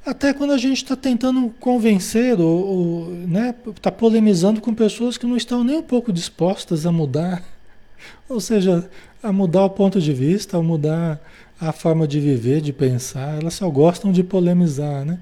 [0.06, 5.38] Até quando a gente está tentando convencer ou, né, está polemizando com pessoas que não
[5.38, 7.42] estão nem um pouco dispostas a mudar,
[8.28, 8.90] ou seja,
[9.22, 11.22] a mudar o ponto de vista, a mudar
[11.60, 15.20] a forma de viver, de pensar, elas só gostam de polemizar, né?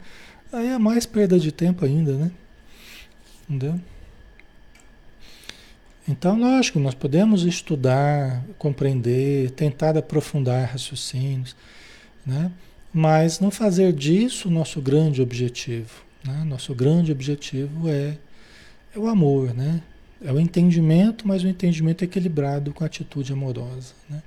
[0.52, 2.32] Aí é mais perda de tempo ainda, né?
[3.48, 3.80] Entendeu?
[6.08, 11.56] Então, lógico, nós podemos estudar, compreender, tentar aprofundar raciocínios,
[12.26, 12.52] né?
[12.94, 16.04] Mas não fazer disso nosso grande objetivo.
[16.26, 16.44] Né?
[16.46, 18.18] Nosso grande objetivo é,
[18.94, 19.82] é o amor, né?
[20.24, 23.94] É o entendimento, mas o entendimento equilibrado com a atitude amorosa.
[24.10, 24.22] Né?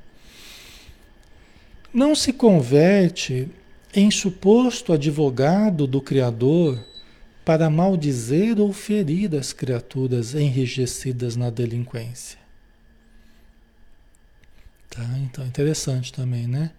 [1.92, 3.48] Não se converte
[3.94, 6.84] em suposto advogado do Criador
[7.44, 12.38] para maldizer ou ferir as criaturas enrijecidas na delinquência.
[14.88, 15.04] Tá?
[15.18, 16.70] Então, interessante também, né?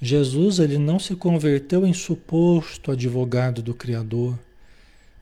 [0.00, 4.38] Jesus ele não se converteu em suposto advogado do Criador,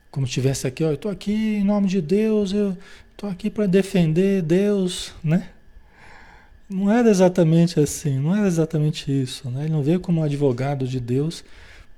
[0.09, 2.75] como tivesse aqui, ó, eu estou aqui em nome de Deus, eu
[3.11, 5.49] estou aqui para defender Deus, né?
[6.69, 9.65] Não era exatamente assim, não era exatamente isso, né?
[9.65, 11.43] Ele não veio como advogado de Deus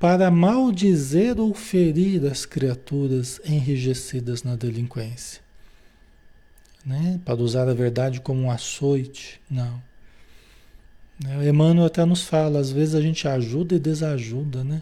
[0.04, 5.42] para maldizer ou ferir as criaturas enrijecidas na delinquência,
[6.86, 7.22] né?
[7.24, 9.82] Para usar a verdade como um açoite, não.
[11.24, 11.48] Né?
[11.48, 14.82] Emmanuel até nos fala, às vezes a gente ajuda e desajuda, né?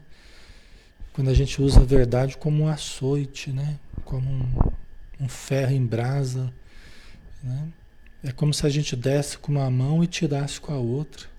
[1.13, 3.77] Quando a gente usa a verdade como um açoite, né?
[4.03, 6.51] Como um, um ferro em brasa,
[7.43, 7.67] né?
[8.23, 11.30] É como se a gente desse com uma mão e tirasse com a outra.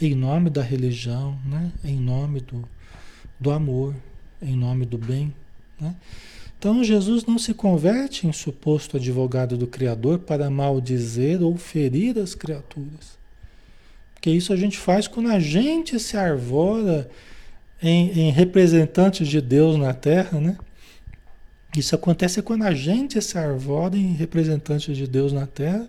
[0.00, 1.72] Em nome da religião, né?
[1.84, 2.68] Em nome do,
[3.40, 3.94] do amor,
[4.42, 5.32] em nome do bem,
[5.80, 5.94] né?
[6.58, 12.34] Então Jesus não se converte em suposto advogado do Criador para maldizer ou ferir as
[12.34, 13.16] criaturas.
[14.14, 17.08] Porque isso a gente faz quando a gente se arvora
[17.82, 20.56] em, em representantes de Deus na Terra, né?
[21.76, 25.86] Isso acontece quando a gente se arvora em representantes de Deus na Terra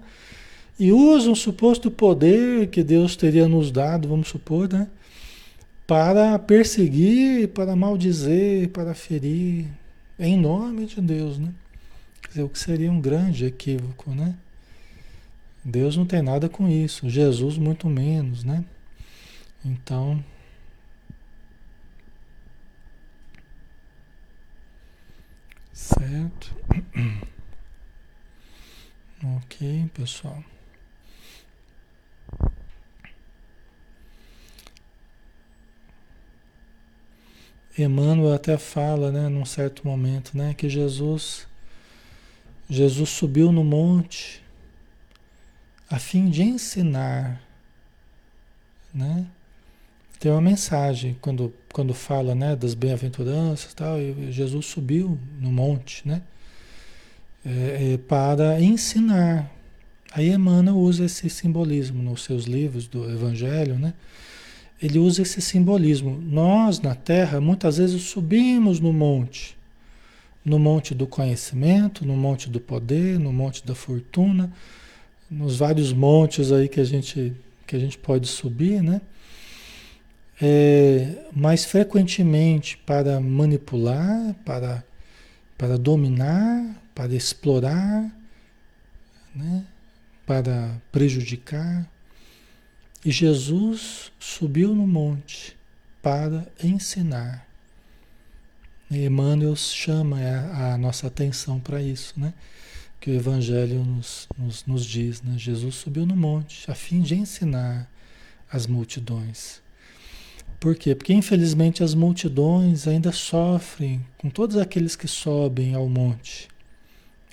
[0.79, 4.87] e usa um suposto poder que Deus teria nos dado, vamos supor, né?
[5.87, 9.65] Para perseguir, para maldizer, para ferir,
[10.19, 11.53] em nome de Deus, né?
[12.21, 14.35] Quer dizer, o que seria um grande equívoco, né?
[15.63, 18.63] Deus não tem nada com isso, Jesus muito menos, né?
[19.65, 20.23] Então.
[25.73, 26.55] Certo.
[29.19, 30.43] Ok, pessoal.
[37.77, 41.47] Emmanuel até fala, né, num certo momento, né, que Jesus
[42.69, 44.43] Jesus subiu no monte
[45.89, 47.41] a fim de ensinar,
[48.93, 49.25] né?
[50.19, 53.99] Tem uma mensagem quando, quando fala, né, das bem-aventuranças, tal.
[53.99, 56.21] E Jesus subiu no monte, né?
[57.45, 59.49] É, é, para ensinar.
[60.11, 63.93] Aí Emmanuel usa esse simbolismo nos seus livros do Evangelho, né?
[64.81, 66.19] Ele usa esse simbolismo.
[66.21, 69.57] Nós na Terra muitas vezes subimos no monte,
[70.45, 74.51] no monte do conhecimento, no monte do poder, no monte da fortuna
[75.29, 77.33] nos vários montes aí que a gente,
[77.65, 79.01] que a gente pode subir, né?
[80.39, 84.83] É, mais frequentemente para manipular, para,
[85.57, 88.15] para dominar, para explorar,
[89.35, 89.65] né?
[90.27, 91.89] para prejudicar.
[93.07, 95.55] E Jesus subiu no monte
[96.01, 97.47] para ensinar.
[98.91, 102.33] E Emmanuel chama a, a nossa atenção para isso, né?
[102.99, 105.21] que o Evangelho nos, nos, nos diz.
[105.21, 105.35] Né?
[105.37, 107.89] Jesus subiu no monte a fim de ensinar
[108.51, 109.61] as multidões.
[110.59, 110.93] Por quê?
[110.93, 116.49] Porque infelizmente as multidões ainda sofrem com todos aqueles que sobem ao monte,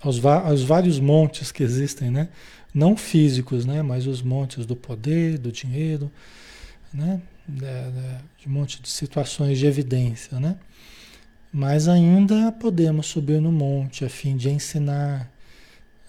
[0.01, 2.29] aos, aos vários montes que existem, né?
[2.75, 3.83] Não físicos, né?
[3.83, 6.11] Mas os montes do poder, do dinheiro,
[6.93, 7.23] né?
[7.47, 10.59] De, um monte de situações de evidência, né?
[11.53, 15.31] Mas ainda podemos subir no monte a fim de ensinar,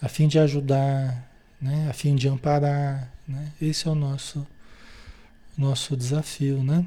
[0.02, 1.86] a fim de ajudar, né?
[1.88, 3.12] a fim de amparar.
[3.28, 3.52] Né?
[3.62, 4.44] Esse é o nosso,
[5.56, 6.84] nosso desafio, né?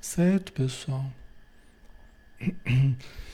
[0.00, 1.04] Certo, pessoal?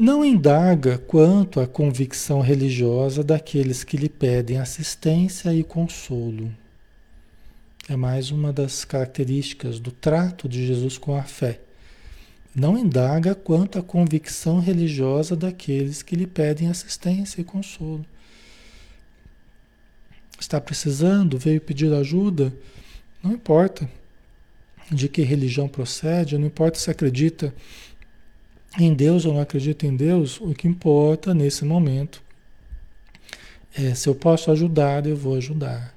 [0.00, 6.50] Não indaga quanto à convicção religiosa daqueles que lhe pedem assistência e consolo.
[7.86, 11.60] É mais uma das características do trato de Jesus com a fé.
[12.54, 18.06] Não indaga quanto à convicção religiosa daqueles que lhe pedem assistência e consolo.
[20.40, 22.50] Está precisando, veio pedir ajuda,
[23.22, 23.86] não importa
[24.90, 27.54] de que religião procede, não importa se acredita
[28.78, 32.22] em Deus ou não acredita em Deus, o que importa nesse momento
[33.74, 35.94] é se eu posso ajudar, eu vou ajudar.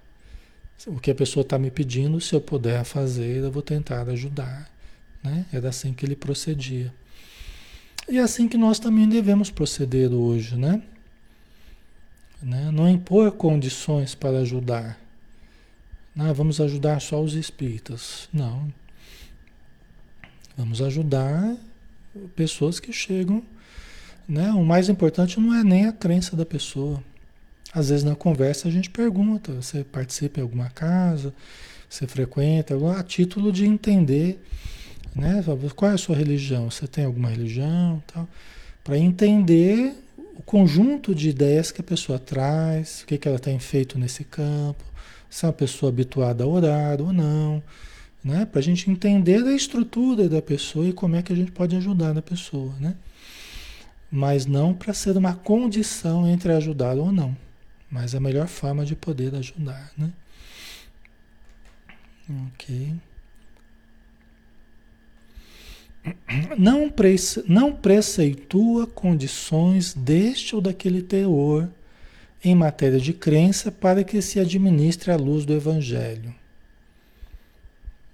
[0.85, 4.69] O que a pessoa está me pedindo, se eu puder fazer, eu vou tentar ajudar.
[5.23, 5.45] Né?
[5.51, 6.93] Era assim que ele procedia.
[8.09, 10.83] E é assim que nós também devemos proceder hoje, né?
[12.41, 12.69] né?
[12.71, 14.99] Não impor condições para ajudar.
[16.17, 18.27] Ah, vamos ajudar só os espíritas.
[18.31, 18.71] Não.
[20.57, 21.55] Vamos ajudar
[22.35, 23.43] pessoas que chegam
[24.27, 24.51] Né?
[24.51, 27.03] O mais importante não é nem a crença da pessoa.
[27.73, 31.33] Às vezes na conversa a gente pergunta, você participa em alguma casa,
[31.89, 34.39] você frequenta, a título de entender,
[35.15, 35.43] né?
[35.75, 36.69] Qual é a sua religião?
[36.69, 38.01] Você tem alguma religião?
[38.83, 39.93] Para entender
[40.35, 44.23] o conjunto de ideias que a pessoa traz, o que, que ela tem feito nesse
[44.23, 44.83] campo,
[45.29, 47.61] se é uma pessoa habituada a orar ou não,
[48.23, 48.45] né?
[48.45, 51.75] Para a gente entender a estrutura da pessoa e como é que a gente pode
[51.75, 52.95] ajudar a pessoa, né?
[54.09, 57.35] Mas não para ser uma condição entre ajudar ou não,
[57.89, 60.11] mas a melhor forma de poder ajudar, né?
[62.47, 62.93] Ok.
[66.57, 67.15] Não, pre
[67.47, 71.69] não preceitua condições deste ou daquele teor
[72.43, 76.33] em matéria de crença para que se administre a luz do Evangelho.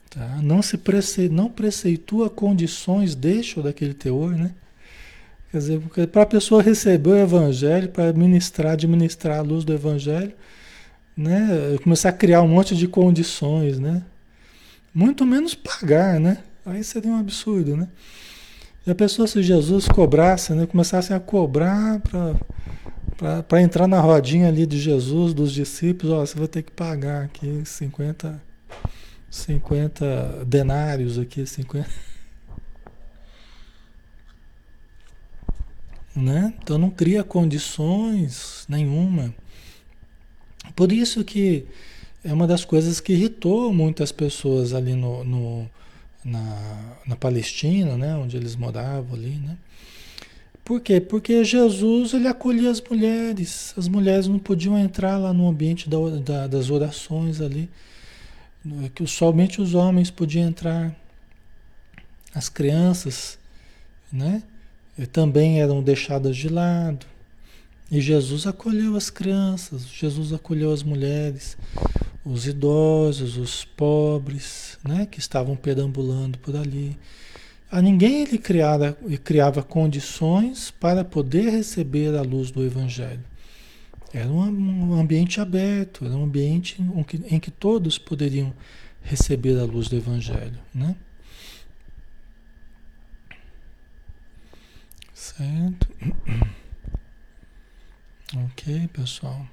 [0.09, 0.39] Tá?
[0.41, 3.17] Não se prece, não preceitua condições
[3.55, 4.51] ou daquele teor, né?
[5.51, 10.33] Quer dizer, para a pessoa receber o Evangelho, para ministrar, administrar a luz do Evangelho,
[11.15, 11.77] né?
[11.83, 14.03] Começar a criar um monte de condições, né?
[14.93, 16.39] Muito menos pagar, né?
[16.65, 17.87] Aí seria um absurdo, né?
[18.85, 20.65] E a pessoa, se Jesus cobrasse, né?
[20.65, 22.35] Começasse a cobrar para
[23.49, 27.25] para entrar na rodinha ali de Jesus, dos discípulos, ó, você vai ter que pagar
[27.25, 28.41] aqui 50,
[29.29, 31.89] 50 denários aqui, 50.
[36.15, 36.53] Né?
[36.61, 39.33] Então não cria condições nenhuma.
[40.75, 41.65] Por isso que
[42.23, 45.69] é uma das coisas que irritou muitas pessoas ali no, no
[46.23, 48.15] na, na Palestina, né?
[48.15, 49.57] onde eles moravam ali, né?
[50.69, 51.01] Por quê?
[51.01, 53.73] Porque Jesus ele acolhia as mulheres.
[53.75, 57.67] As mulheres não podiam entrar lá no ambiente da, da, das orações ali.
[58.93, 60.95] Que somente os homens podiam entrar.
[62.33, 63.39] As crianças,
[64.11, 64.43] né?
[64.97, 67.05] E também eram deixadas de lado.
[67.91, 71.57] E Jesus acolheu as crianças, Jesus acolheu as mulheres,
[72.23, 75.07] os idosos, os pobres, né?
[75.09, 76.95] Que estavam perambulando por ali.
[77.71, 83.23] A ninguém ele criava, ele criava condições para poder receber a luz do Evangelho.
[84.13, 88.53] Era um, ambiente aberto, era um ambiente em que, em que todos poderiam
[89.03, 90.59] receber a luz do Evangelho.
[90.73, 90.95] Né?
[95.13, 95.87] Certo?
[98.31, 99.43] Ok, pessoal.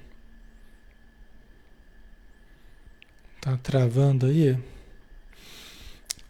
[3.41, 4.55] Tá travando aí?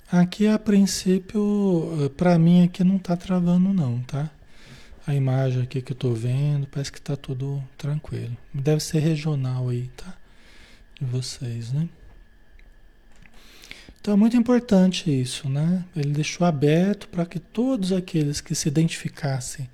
[0.09, 4.31] Aqui a princípio, para mim aqui não está travando não, tá?
[5.07, 8.35] A imagem aqui que eu estou vendo, parece que está tudo tranquilo.
[8.53, 10.13] Deve ser regional aí, tá?
[10.99, 11.87] De vocês, né?
[14.01, 15.85] Então é muito importante isso, né?
[15.95, 19.69] Ele deixou aberto para que todos aqueles que se identificassem,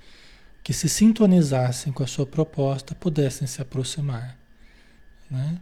[0.63, 4.37] que se sintonizassem com a sua proposta, pudessem se aproximar,
[5.31, 5.59] né?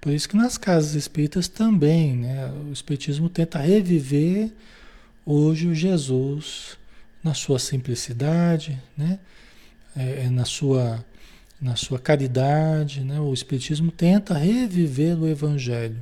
[0.00, 4.50] Por isso que nas casas espíritas também, né, o espiritismo tenta reviver
[5.26, 6.79] hoje o Jesus
[7.22, 9.18] na sua simplicidade, né,
[9.96, 11.04] é, é, na sua
[11.60, 16.00] na sua caridade, né, o espiritismo tenta reviver o evangelho.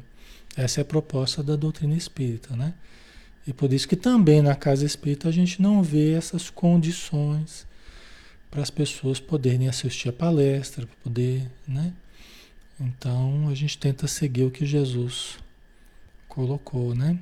[0.57, 2.75] Essa é a proposta da doutrina espírita, né?
[3.45, 7.67] E por isso que também na casa espírita a gente não vê essas condições
[8.51, 11.93] para as pessoas poderem assistir a palestra, para poder, né?
[12.81, 15.39] Então a gente tenta seguir o que Jesus
[16.29, 17.19] colocou, né?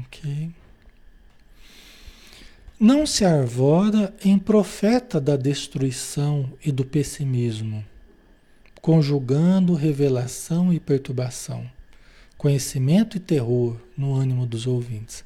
[0.00, 0.54] Ok.
[2.78, 7.84] Não se arvora em profeta da destruição e do pessimismo,
[8.80, 11.64] conjugando revelação e perturbação,
[12.36, 15.24] conhecimento e terror no ânimo dos ouvintes.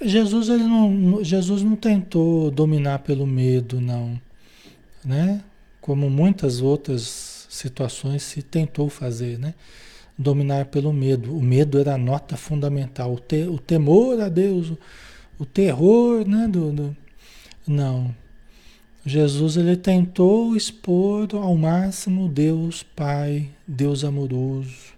[0.00, 4.20] Jesus, ele não, Jesus não tentou dominar pelo medo, não.
[5.04, 5.42] Né?
[5.82, 9.52] como muitas outras situações se tentou fazer, né?
[10.16, 11.36] Dominar pelo medo.
[11.36, 13.12] O medo era a nota fundamental.
[13.12, 14.72] O, te, o temor a Deus,
[15.42, 16.46] o, terror, né?
[16.48, 16.96] Do, do,
[17.66, 18.14] não.
[19.04, 24.92] Jesus ele tentou expor ao máximo Deus Pai, Deus amoroso,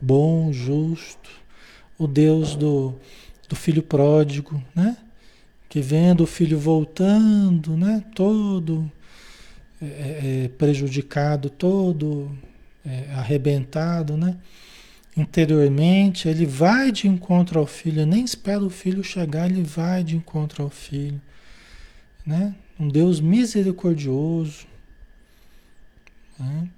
[0.00, 1.30] bom, justo,
[1.98, 2.94] o Deus do,
[3.48, 4.96] do filho pródigo, né?
[5.68, 8.04] Que vendo o filho voltando, né?
[8.14, 8.90] Todo
[9.82, 12.30] é, é, é, prejudicado, todo
[12.86, 14.36] é, arrebentado, né?
[15.16, 20.16] Interiormente, ele vai de encontro ao filho, nem espera o filho chegar, ele vai de
[20.16, 21.20] encontro ao filho,
[22.26, 22.54] né?
[22.78, 24.66] Um Deus misericordioso.
[26.38, 26.68] Né?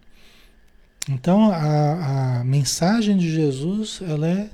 [1.09, 4.51] Então, a, a mensagem de Jesus, ela é,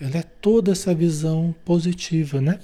[0.00, 2.58] Ela é toda essa visão positiva, né?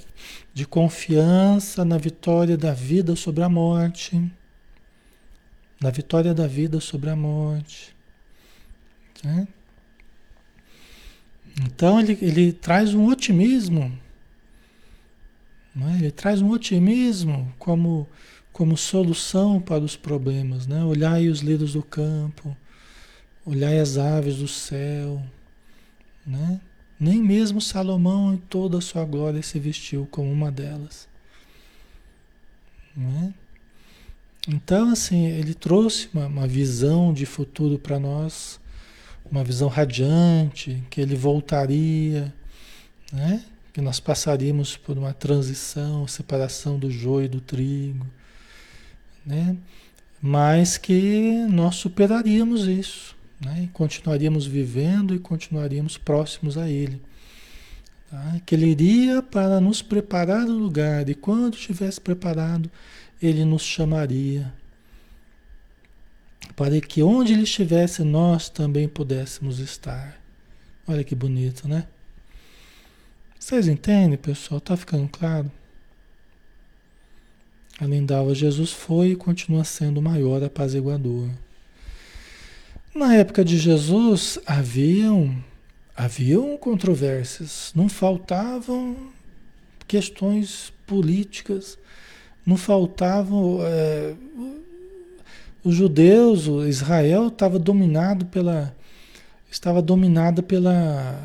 [0.55, 4.23] De confiança na vitória da vida sobre a morte.
[5.81, 7.95] Na vitória da vida sobre a morte.
[9.25, 9.47] Né?
[11.63, 13.97] Então ele, ele traz um otimismo.
[15.75, 15.97] Né?
[15.99, 18.07] Ele traz um otimismo como,
[18.53, 20.67] como solução para os problemas.
[20.67, 20.85] Né?
[20.85, 22.57] Olhai os lírios do campo,
[23.45, 25.23] olhai as aves do céu.
[26.27, 26.61] Né?
[26.99, 31.09] Nem mesmo Salomão em toda a sua glória se vestiu como uma delas.
[32.97, 33.35] Né?
[34.49, 38.61] Então, assim, ele trouxe uma, uma visão de futuro para nós,
[39.31, 42.33] uma visão radiante, que ele voltaria,
[43.13, 43.43] né?
[43.73, 48.07] que nós passaríamos por uma transição, separação do joio e do trigo,
[49.25, 49.57] né?
[50.21, 53.15] mas que nós superaríamos isso.
[53.41, 53.65] Né?
[53.65, 57.01] E continuaríamos vivendo e continuaríamos próximos a Ele.
[58.11, 58.41] Tá?
[58.47, 62.71] Que Ele iria para nos preparar o lugar, e quando estivesse preparado,
[63.21, 64.53] Ele nos chamaria.
[66.55, 70.21] Para que onde Ele estivesse, nós também pudéssemos estar.
[70.87, 71.87] Olha que bonito, né?
[73.39, 74.61] Vocês entendem, pessoal?
[74.61, 75.51] Tá ficando claro?
[77.79, 81.29] Além da Jesus foi e continua sendo o maior apaziguador.
[82.95, 85.37] Na época de Jesus haviam,
[85.95, 89.13] haviam controvérsias, não faltavam
[89.87, 91.79] questões políticas,
[92.45, 93.59] não faltavam.
[93.63, 94.15] É,
[95.65, 98.75] os judeus, Israel estava dominado pela.
[99.51, 101.21] estava dominada pela.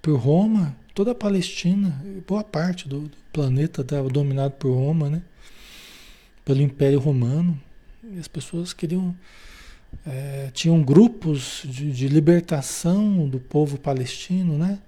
[0.00, 5.22] por Roma, toda a Palestina, boa parte do, planeta estava dominado por Roma, né?
[6.44, 7.60] Pelo Império Romano.
[8.04, 9.14] E as pessoas queriam
[10.06, 14.78] é, tinham grupos de, de, libertação do povo palestino, né?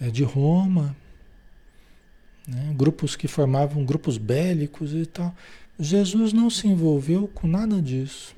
[0.00, 0.96] É, de Roma,
[2.48, 2.72] né?
[2.74, 5.34] grupos que formavam grupos bélicos e tal.
[5.78, 8.34] Jesus não se envolveu com nada disso.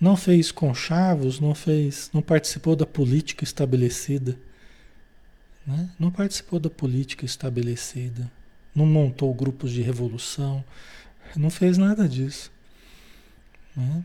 [0.00, 4.38] Não fez conchavos, não fez, não participou da política estabelecida.
[5.66, 5.90] Né?
[5.98, 8.30] Não participou da política estabelecida.
[8.74, 10.64] Não montou grupos de revolução.
[11.36, 12.50] Não fez nada disso.
[13.76, 14.04] Né?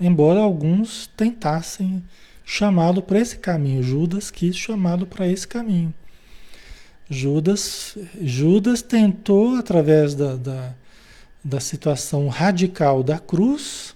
[0.00, 2.04] Embora alguns tentassem
[2.44, 5.92] chamá-lo para esse caminho, Judas quis chamá-lo para esse caminho.
[7.08, 10.74] Judas, Judas tentou, através da, da,
[11.42, 13.94] da situação radical da cruz,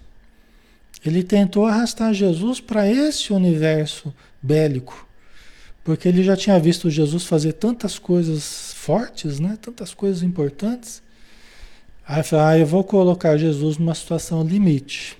[1.05, 5.07] ele tentou arrastar Jesus para esse universo bélico,
[5.83, 9.57] porque ele já tinha visto Jesus fazer tantas coisas fortes, né?
[9.61, 11.03] tantas coisas importantes,
[12.11, 15.19] Aí fala, ah, eu vou colocar Jesus numa situação limite.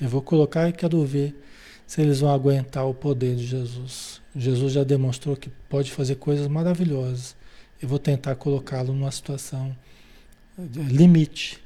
[0.00, 1.38] Eu vou colocar e quero ver
[1.86, 4.22] se eles vão aguentar o poder de Jesus.
[4.36, 7.36] Jesus já demonstrou que pode fazer coisas maravilhosas.
[7.80, 9.76] Eu vou tentar colocá-lo numa situação
[10.58, 11.58] limite.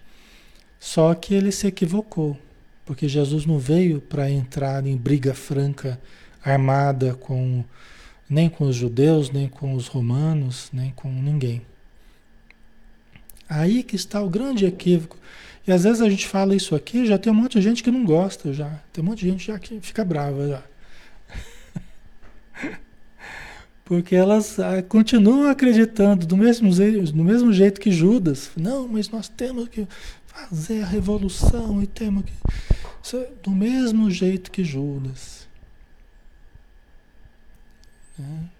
[0.79, 2.39] Só que ele se equivocou,
[2.85, 6.01] porque Jesus não veio para entrar em briga franca,
[6.43, 7.65] armada com
[8.29, 11.63] nem com os judeus, nem com os romanos, nem com ninguém.
[13.49, 15.17] Aí que está o grande equívoco.
[15.67, 17.91] E às vezes a gente fala isso aqui, já tem um monte de gente que
[17.91, 18.69] não gosta já.
[18.93, 20.63] Tem um monte de gente já que fica brava já.
[23.89, 28.51] Porque elas ah, continuam acreditando do mesmo, do mesmo jeito que Judas.
[28.55, 29.89] Não, mas nós temos que
[30.27, 32.33] fazer a revolução e temos que.
[33.43, 35.49] Do mesmo jeito que Judas.
[38.21, 38.59] É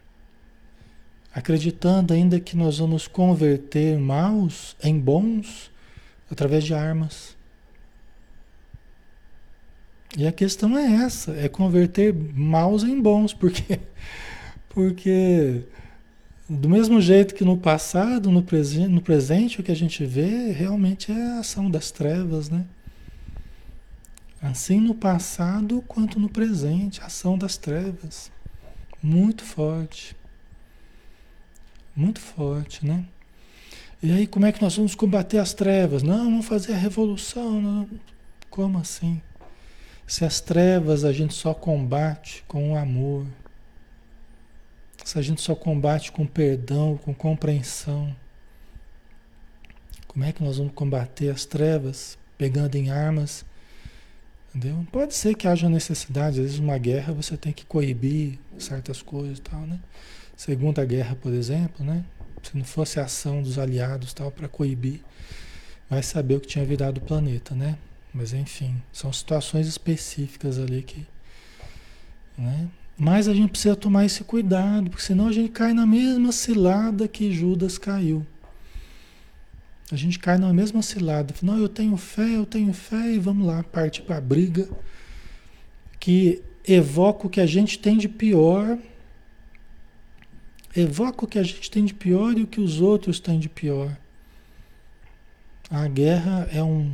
[1.39, 5.71] acreditando ainda que nós vamos converter maus em bons
[6.31, 7.37] através de armas.
[10.17, 13.79] E a questão é essa, é converter maus em bons, porque
[14.79, 15.65] porque
[16.49, 20.53] do mesmo jeito que no passado, no, presen no presente, o que a gente vê
[20.53, 22.65] realmente é a ação das trevas, né?
[24.41, 28.31] Assim no passado quanto no presente, a ação das trevas.
[29.03, 30.15] Muito forte.
[31.97, 33.05] Muito forte, né?
[34.01, 36.05] E aí, como é que nós vamos combater as trevas?
[36.05, 37.61] Não, vamos fazer a revolução.
[37.61, 37.89] Não.
[38.49, 39.21] Como assim?
[40.07, 43.27] Se as trevas a gente só combate com o amor,
[45.09, 48.15] se a gente só combate com perdão, com compreensão,
[50.07, 53.43] como é que nós vamos combater as trevas pegando em armas?
[54.55, 54.87] Entendeu?
[54.93, 59.39] Pode ser que haja necessidade, às vezes uma guerra você tem que coibir certas coisas
[59.39, 59.81] e tal, né?
[60.37, 62.05] Segunda Guerra, por exemplo, né?
[62.43, 65.01] Se não fosse a ação dos aliados tal para coibir,
[65.89, 67.79] vai saber o que tinha virado o planeta, né?
[68.13, 71.07] Mas enfim, são situações específicas ali que,
[72.37, 72.69] né?
[72.99, 77.07] Mas a gente precisa tomar esse cuidado, porque senão a gente cai na mesma cilada
[77.07, 78.27] que Judas caiu.
[79.93, 81.33] A gente cai na mesma cilada.
[81.41, 84.69] Não, eu tenho fé, eu tenho fé, e vamos lá, parte para a briga,
[86.01, 88.77] que evoca o que a gente tem de pior,
[90.75, 93.49] evoca o que a gente tem de pior e o que os outros têm de
[93.49, 93.97] pior.
[95.71, 96.93] A guerra é um,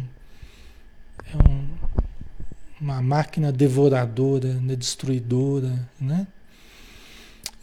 [1.32, 1.73] é um
[2.80, 6.26] uma máquina devoradora, né, destruidora, né?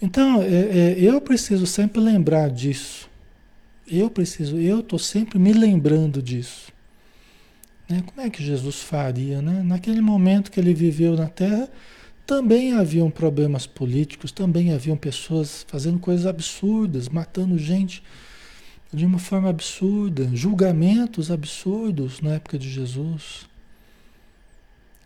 [0.01, 3.07] Então, é, é, eu preciso sempre lembrar disso.
[3.87, 6.71] Eu preciso, eu estou sempre me lembrando disso.
[7.87, 8.01] Né?
[8.05, 9.61] Como é que Jesus faria, né?
[9.61, 11.69] Naquele momento que ele viveu na Terra,
[12.25, 18.01] também haviam problemas políticos, também haviam pessoas fazendo coisas absurdas, matando gente
[18.93, 23.50] de uma forma absurda, julgamentos absurdos na época de Jesus.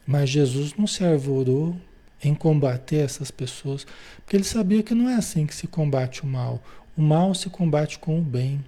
[0.06, 1.76] Mas Jesus não se arvorou
[2.24, 3.86] em combater essas pessoas,
[4.18, 6.64] porque ele sabia que não é assim que se combate o mal.
[6.96, 8.64] O mal se combate com o bem.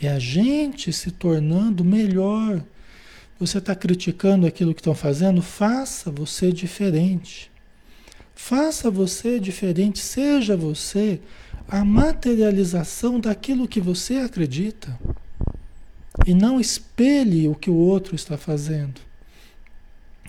[0.00, 2.62] É a gente se tornando melhor.
[3.38, 5.40] Você está criticando aquilo que estão fazendo?
[5.40, 7.50] Faça você diferente.
[8.34, 11.20] Faça você diferente, seja você
[11.68, 14.98] a materialização daquilo que você acredita.
[16.26, 19.00] E não espelhe o que o outro está fazendo.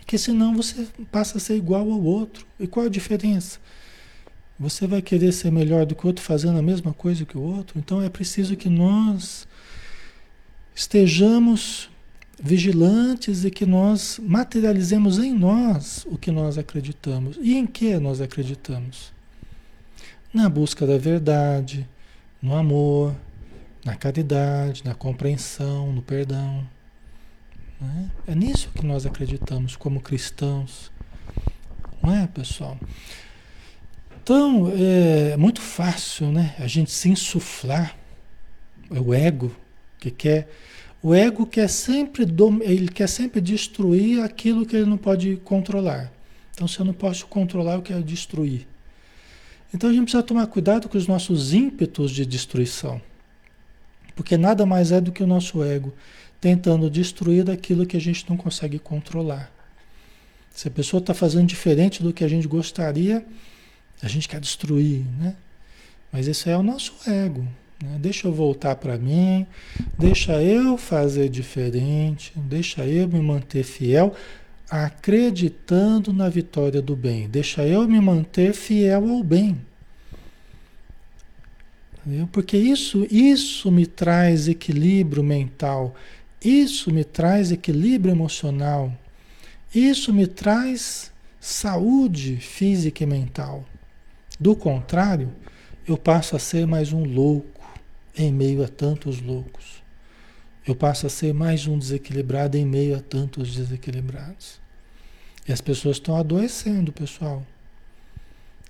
[0.05, 2.45] Porque senão você passa a ser igual ao outro.
[2.59, 3.57] E qual a diferença?
[4.59, 7.41] Você vai querer ser melhor do que o outro fazendo a mesma coisa que o
[7.41, 7.79] outro?
[7.79, 9.47] Então é preciso que nós
[10.75, 11.89] estejamos
[12.39, 17.37] vigilantes e que nós materializemos em nós o que nós acreditamos.
[17.41, 19.11] E em que nós acreditamos?
[20.31, 21.87] Na busca da verdade,
[22.39, 23.15] no amor,
[23.83, 26.74] na caridade, na compreensão, no perdão.
[27.79, 28.09] Né?
[28.27, 30.91] É nisso que nós acreditamos como cristãos.
[32.01, 32.77] Não é, pessoal?
[34.21, 37.95] Então, é muito fácil né, a gente se insuflar.
[38.91, 39.55] É o ego
[39.99, 40.49] que quer.
[41.01, 42.25] O ego quer sempre,
[42.61, 46.11] ele quer sempre destruir aquilo que ele não pode controlar.
[46.53, 48.67] Então, se eu não posso controlar, eu quero destruir.
[49.73, 53.01] Então, a gente precisa tomar cuidado com os nossos ímpetos de destruição.
[54.15, 55.93] Porque nada mais é do que o nosso ego
[56.39, 59.51] tentando destruir daquilo que a gente não consegue controlar.
[60.53, 63.25] Se a pessoa está fazendo diferente do que a gente gostaria,
[64.01, 65.35] a gente quer destruir, né?
[66.11, 67.45] Mas isso é o nosso ego.
[67.83, 67.97] Né?
[67.99, 69.45] Deixa eu voltar para mim,
[69.99, 74.15] deixa eu fazer diferente, deixa eu me manter fiel,
[74.69, 77.27] acreditando na vitória do bem.
[77.27, 79.57] Deixa eu me manter fiel ao bem.
[82.31, 85.95] Porque isso, isso me traz equilíbrio mental
[86.45, 88.93] isso me traz equilíbrio emocional.
[89.73, 93.65] Isso me traz saúde física e mental.
[94.39, 95.33] Do contrário,
[95.87, 97.61] eu passo a ser mais um louco
[98.15, 99.83] em meio a tantos loucos.
[100.67, 104.59] Eu passo a ser mais um desequilibrado em meio a tantos desequilibrados.
[105.47, 107.43] E as pessoas estão adoecendo, pessoal.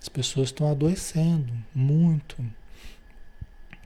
[0.01, 2.37] As pessoas estão adoecendo muito.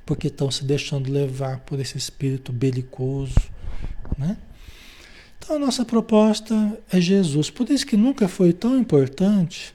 [0.06, 3.36] Porque estão se deixando levar por esse espírito belicoso,
[4.20, 4.38] né?
[5.38, 7.50] Então a nossa proposta é Jesus.
[7.50, 9.74] Por isso que nunca foi tão importante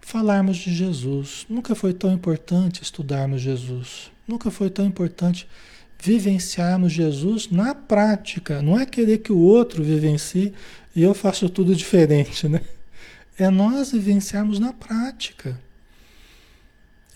[0.00, 1.46] falarmos de Jesus.
[1.48, 4.10] Nunca foi tão importante estudarmos Jesus.
[4.26, 5.46] Nunca foi tão importante
[6.02, 8.60] vivenciarmos Jesus na prática.
[8.60, 10.52] Não é querer que o outro vivencie
[10.96, 12.60] e eu faço tudo diferente, né?
[13.38, 15.58] É nós vivenciarmos na prática.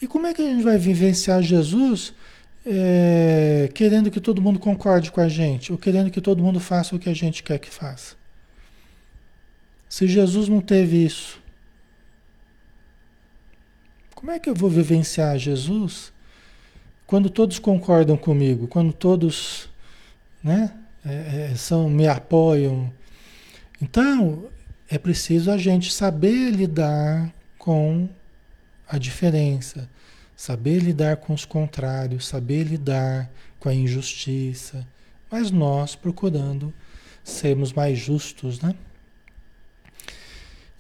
[0.01, 2.15] E como é que a gente vai vivenciar Jesus
[2.71, 6.95] é, querendo que todo mundo concorde com a gente, ou querendo que todo mundo faça
[6.95, 8.15] o que a gente quer que faça.
[9.89, 11.41] Se Jesus não teve isso,
[14.15, 16.13] como é que eu vou vivenciar Jesus
[17.07, 19.71] quando todos concordam comigo, quando todos
[20.45, 20.75] né,
[21.07, 22.93] é, é são, me apoiam?
[23.81, 24.51] Então,
[24.91, 28.09] é preciso a gente saber lidar com
[28.87, 29.89] a diferença
[30.39, 33.29] saber lidar com os contrários, saber lidar
[33.59, 34.87] com a injustiça,
[35.29, 36.73] mas nós procurando
[37.25, 38.73] sermos mais justos, né?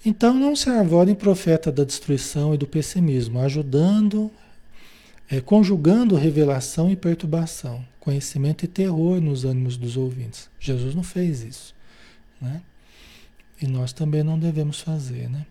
[0.06, 4.30] Então não se arvorem profeta da destruição e do pessimismo, ajudando,
[5.28, 10.48] é, conjugando revelação e perturbação, conhecimento e terror nos ânimos dos ouvintes.
[10.60, 11.74] Jesus não fez isso,
[12.40, 12.62] né?
[13.60, 15.44] E nós também não devemos fazer, né?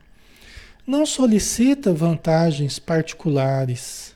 [0.87, 4.15] Não solicita vantagens particulares,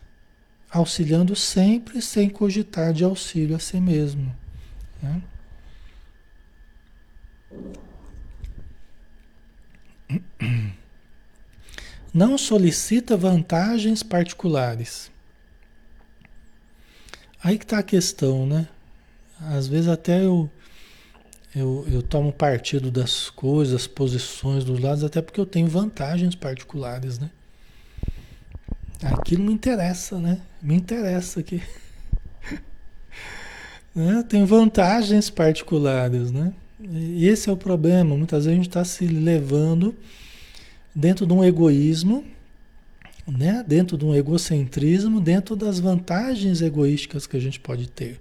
[0.69, 4.33] auxiliando sempre sem cogitar de auxílio a si mesmo.
[5.03, 5.21] Né?
[12.13, 15.11] não solicita vantagens particulares.
[17.43, 18.69] Aí que está a questão, né?
[19.41, 20.49] Às vezes até eu,
[21.55, 27.19] eu, eu tomo partido das coisas, posições dos lados, até porque eu tenho vantagens particulares,
[27.19, 27.29] né?
[29.03, 30.39] Aquilo me interessa, né?
[30.61, 31.61] Me interessa aqui.
[33.93, 34.23] né?
[34.29, 36.53] Tem vantagens particulares, né?
[36.79, 38.15] E esse é o problema.
[38.15, 39.95] Muitas vezes a gente está se levando
[40.95, 42.23] dentro de um egoísmo,
[43.27, 43.63] né?
[43.67, 48.19] dentro de um egocentrismo, dentro das vantagens egoísticas que a gente pode ter.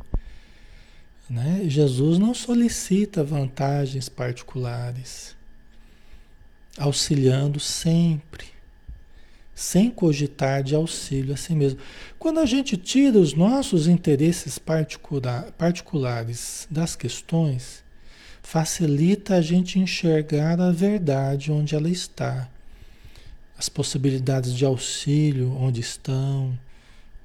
[1.31, 1.62] Né?
[1.66, 5.37] Jesus não solicita vantagens particulares,
[6.76, 8.47] auxiliando sempre,
[9.55, 11.78] sem cogitar de auxílio a si mesmo.
[12.18, 17.85] Quando a gente tira os nossos interesses particular, particulares das questões,
[18.43, 22.51] facilita a gente enxergar a verdade onde ela está
[23.57, 26.59] as possibilidades de auxílio onde estão,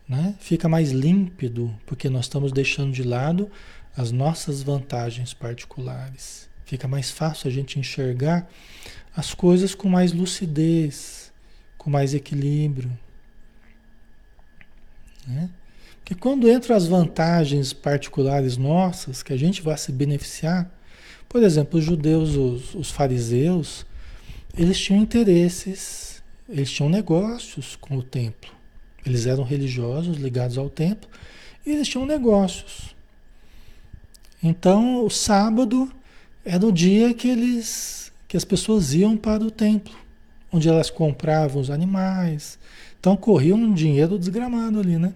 [0.08, 0.36] né?
[0.40, 3.50] Fica mais límpido porque nós estamos deixando de lado
[3.96, 6.50] as nossas vantagens particulares.
[6.66, 8.50] Fica mais fácil a gente enxergar
[9.16, 11.32] as coisas com mais lucidez,
[11.78, 12.92] com mais equilíbrio.
[15.28, 15.50] Né?
[15.98, 20.70] Porque quando entram as vantagens particulares nossas, que a gente vai se beneficiar,
[21.30, 23.86] por exemplo, os judeus, os, os fariseus,
[24.58, 26.16] eles tinham interesses
[26.48, 28.52] eles tinham negócios com o templo.
[29.06, 31.10] Eles eram religiosos ligados ao templo
[31.66, 32.95] e eles tinham negócios.
[34.48, 35.92] Então, o sábado
[36.46, 39.96] era o dia que eles que as pessoas iam para o templo,
[40.52, 42.60] onde elas compravam os animais.
[43.00, 45.16] Então, corria um dinheiro desgramado ali, né?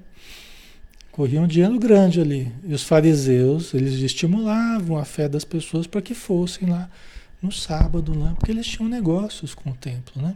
[1.12, 2.52] Corria um dinheiro grande ali.
[2.64, 6.90] E os fariseus, eles estimulavam a fé das pessoas para que fossem lá
[7.40, 10.36] no sábado, lá, porque eles tinham negócios com o templo, né?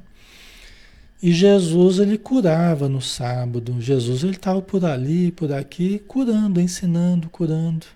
[1.20, 3.82] E Jesus ele curava no sábado.
[3.82, 7.88] Jesus ele estava por ali, por aqui, curando, ensinando, curando.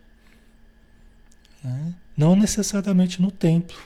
[1.67, 1.93] Né?
[2.15, 3.77] Não necessariamente no templo.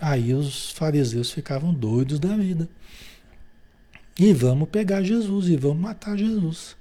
[0.00, 2.68] Aí os fariseus ficavam doidos da vida.
[4.18, 6.76] E vamos pegar Jesus e vamos matar Jesus.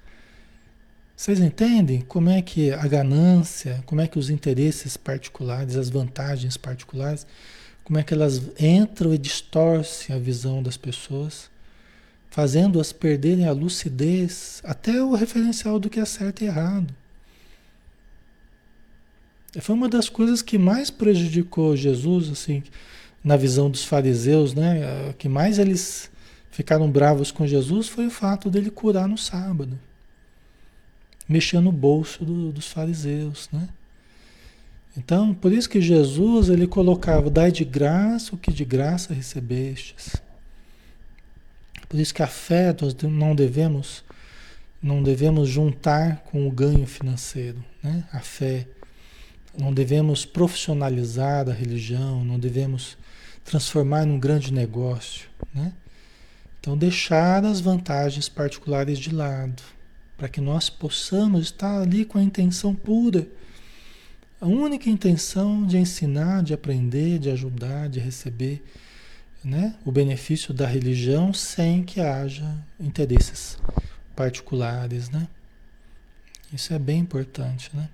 [1.15, 6.57] Vocês entendem como é que a ganância, como é que os interesses particulares, as vantagens
[6.57, 7.27] particulares,
[7.83, 11.51] como é que elas entram e distorcem a visão das pessoas?
[12.31, 16.95] fazendo-as perderem a lucidez, até o referencial do que é certo e errado.
[19.59, 22.63] Foi uma das coisas que mais prejudicou Jesus, assim,
[23.23, 25.13] na visão dos fariseus, né?
[25.17, 26.09] Que mais eles
[26.51, 29.79] ficaram bravos com Jesus foi o fato dele curar no sábado,
[31.27, 33.69] mexendo no bolso do, dos fariseus, né?
[34.97, 40.15] Então, por isso que Jesus ele colocava: "Dai de graça o que de graça recebestes".
[41.87, 44.03] Por isso que a fé nós não devemos
[44.83, 48.03] não devemos juntar com o ganho financeiro, né?
[48.11, 48.67] A fé
[49.57, 52.97] não devemos profissionalizar a religião, não devemos
[53.43, 55.73] transformar num grande negócio, né?
[56.59, 59.63] Então deixar as vantagens particulares de lado,
[60.15, 63.27] para que nós possamos estar ali com a intenção pura,
[64.39, 68.63] a única intenção de ensinar, de aprender, de ajudar, de receber
[69.43, 73.57] né, o benefício da religião sem que haja interesses
[74.15, 75.27] particulares, né?
[76.53, 77.89] Isso é bem importante, né?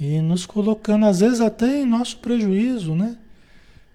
[0.00, 3.16] E nos colocando, às vezes, até em nosso prejuízo, né?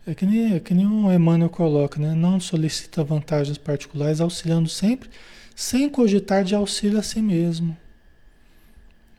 [0.08, 2.14] É que nem, é que nem o Emmanuel coloca, né?
[2.14, 5.10] Não solicita vantagens particulares, auxiliando sempre,
[5.56, 7.78] sem cogitar de auxílio a si mesmo.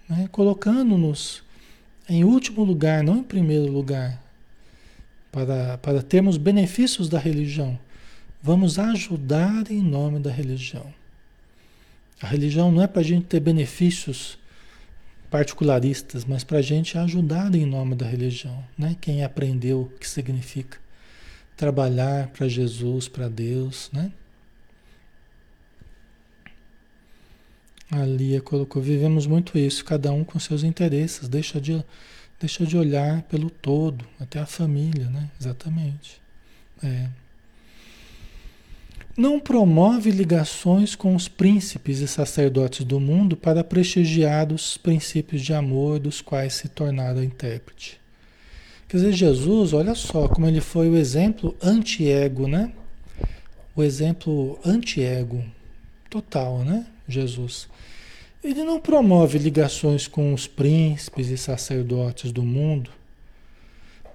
[0.08, 0.28] Né?
[0.32, 1.44] Colocando-nos
[2.08, 4.20] em último lugar, não em primeiro lugar
[5.30, 7.78] para, para termos benefícios da religião.
[8.42, 10.92] Vamos ajudar em nome da religião.
[12.20, 14.39] A religião não é para a gente ter benefícios
[15.30, 18.64] particularistas, mas para a gente ajudar em nome da religião.
[18.76, 18.96] Né?
[19.00, 20.78] Quem aprendeu o que significa
[21.56, 23.90] trabalhar para Jesus, para Deus.
[23.92, 24.10] Né?
[27.90, 31.84] A Lia colocou: vivemos muito isso, cada um com seus interesses, deixa de
[32.40, 35.30] Deixa de olhar pelo todo, até a família, né?
[35.38, 36.22] Exatamente.
[36.82, 37.10] É.
[39.20, 45.52] Não promove ligações com os príncipes e sacerdotes do mundo para prestigiar os princípios de
[45.52, 48.00] amor dos quais se tornara intérprete.
[48.88, 52.72] Quer dizer, Jesus, olha só como ele foi o exemplo anti-ego, né?
[53.76, 55.44] O exemplo anti-ego
[56.08, 56.86] total, né?
[57.06, 57.68] Jesus.
[58.42, 62.90] Ele não promove ligações com os príncipes e sacerdotes do mundo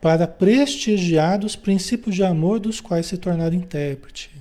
[0.01, 4.34] para prestigiar os princípios de amor dos quais se tornaram intérprete.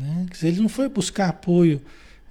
[0.00, 0.26] Né?
[0.42, 1.80] Ele não foi buscar apoio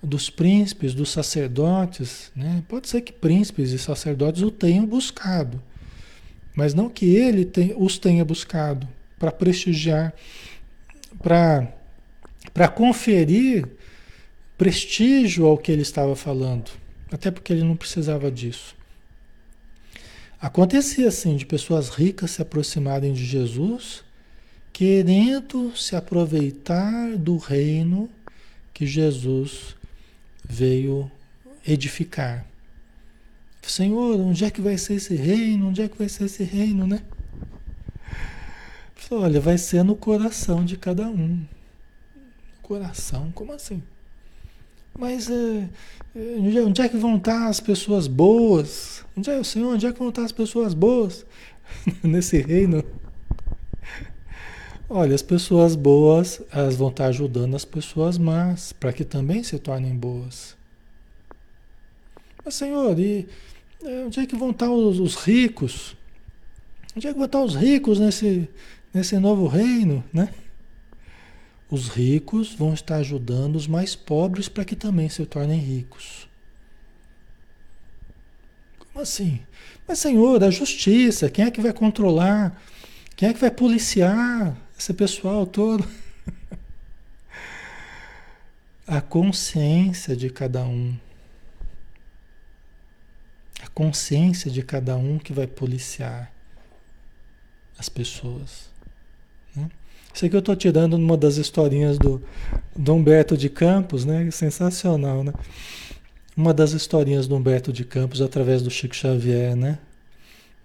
[0.02, 2.64] dos príncipes, dos sacerdotes, né?
[2.68, 5.62] pode ser que príncipes e sacerdotes o tenham buscado,
[6.56, 8.88] mas não que ele tem, os tenha buscado
[9.20, 10.14] para prestigiar,
[11.22, 13.68] para conferir
[14.58, 16.72] prestígio ao que ele estava falando,
[17.12, 18.76] até porque ele não precisava disso.
[20.42, 24.04] Acontecia assim de pessoas ricas se aproximarem de Jesus,
[24.80, 28.10] querendo se aproveitar do reino
[28.74, 29.76] que Jesus
[30.42, 31.12] veio
[31.68, 32.46] edificar.
[33.62, 35.68] Senhor, onde é que vai ser esse reino?
[35.68, 37.02] Onde é que vai ser esse reino, né?
[39.12, 41.46] Olha, vai ser no coração de cada um.
[42.62, 43.84] Coração, como assim?
[44.98, 45.70] Mas é,
[46.16, 49.04] é, onde é que vão estar as pessoas boas?
[49.18, 51.26] Onde é, Senhor, onde é que vão estar as pessoas boas
[52.02, 52.82] nesse reino?
[54.92, 59.60] Olha, as pessoas boas, elas vão estar ajudando as pessoas más, para que também se
[59.60, 60.58] tornem boas.
[62.44, 63.28] Mas, Senhor, e
[63.84, 65.96] é, onde é que vão estar os, os ricos?
[66.98, 68.50] Onde é que vão estar os ricos nesse,
[68.92, 70.34] nesse novo reino, né?
[71.70, 76.28] Os ricos vão estar ajudando os mais pobres para que também se tornem ricos.
[78.80, 79.40] Como assim?
[79.88, 82.60] Mas, Senhor, a justiça, quem é que vai controlar?
[83.16, 85.86] Quem é que vai policiar esse pessoal todo?
[88.88, 90.96] a consciência de cada um.
[93.62, 96.32] A consciência de cada um que vai policiar
[97.78, 98.70] as pessoas.
[99.54, 99.70] Né?
[100.14, 102.24] Isso aqui eu estou tirando numa das historinhas do,
[102.74, 104.32] do Humberto de Campos, né?
[104.32, 105.34] Sensacional, né?
[106.38, 109.78] Uma das historinhas do Humberto de Campos através do Chico Xavier, né?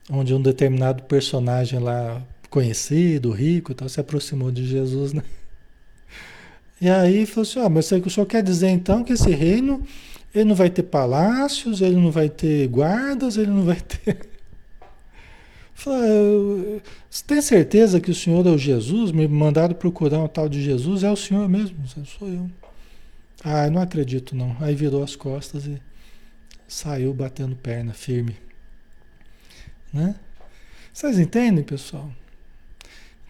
[0.09, 2.23] Onde um determinado personagem lá
[2.55, 5.25] conhecido, rico e tal, se aproximou de Jesus, né?
[6.81, 9.85] E aí falou assim, ah, mas o senhor quer dizer então que esse reino,
[10.33, 14.29] ele não vai ter palácios, ele não vai ter guardas, ele não vai ter...
[15.75, 16.81] Falei,
[17.11, 19.11] você tem certeza que o senhor é o Jesus?
[19.11, 21.77] Me mandaram procurar um tal de Jesus, é o senhor mesmo,
[22.07, 22.49] sou eu.
[23.43, 24.57] Ah, não acredito não.
[24.61, 25.83] Aí virou as costas e
[26.69, 28.37] saiu batendo perna firme.
[29.93, 30.15] Né?
[30.93, 32.13] Vocês entendem, pessoal?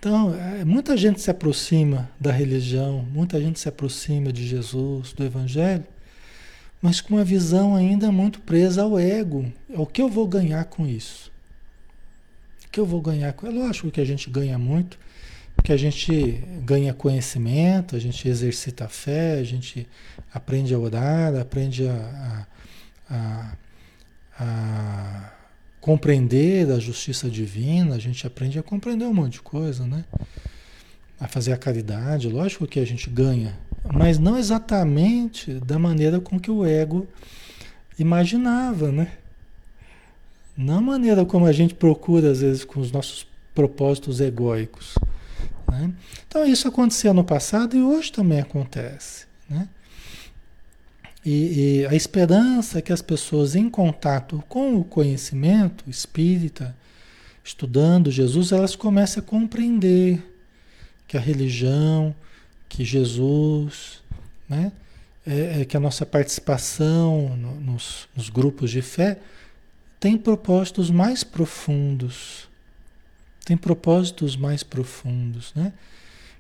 [0.04, 5.24] Então, é, muita gente se aproxima da religião, muita gente se aproxima de Jesus, do
[5.24, 5.82] Evangelho,
[6.82, 9.50] mas com uma visão ainda muito presa ao ego.
[9.70, 11.32] O que eu vou ganhar com isso?
[12.74, 13.34] que eu vou ganhar?
[13.42, 14.98] É lógico que a gente ganha muito,
[15.54, 19.88] porque a gente ganha conhecimento, a gente exercita a fé, a gente
[20.34, 22.46] aprende a orar, aprende a,
[23.08, 23.56] a,
[24.38, 25.33] a, a
[25.84, 30.02] compreender a justiça divina, a gente aprende a compreender um monte de coisa, né?
[31.20, 33.54] A fazer a caridade, lógico que a gente ganha,
[33.92, 37.06] mas não exatamente da maneira com que o ego
[37.98, 39.12] imaginava, né?
[40.56, 44.94] Não a maneira como a gente procura, às vezes, com os nossos propósitos egóicos.
[45.70, 45.92] Né?
[46.26, 49.26] Então, isso acontecia no passado e hoje também acontece.
[49.50, 49.68] Né?
[51.24, 56.76] E, e, a esperança é que as pessoas, em contato com o conhecimento espírita,
[57.42, 60.22] estudando Jesus, elas comecem a compreender
[61.08, 62.14] que a religião,
[62.68, 64.02] que Jesus,
[64.48, 64.72] né?
[65.26, 69.18] É, é que a nossa participação no, nos, nos grupos de fé
[69.98, 72.46] tem propósitos mais profundos.
[73.46, 75.72] Tem propósitos mais profundos, né?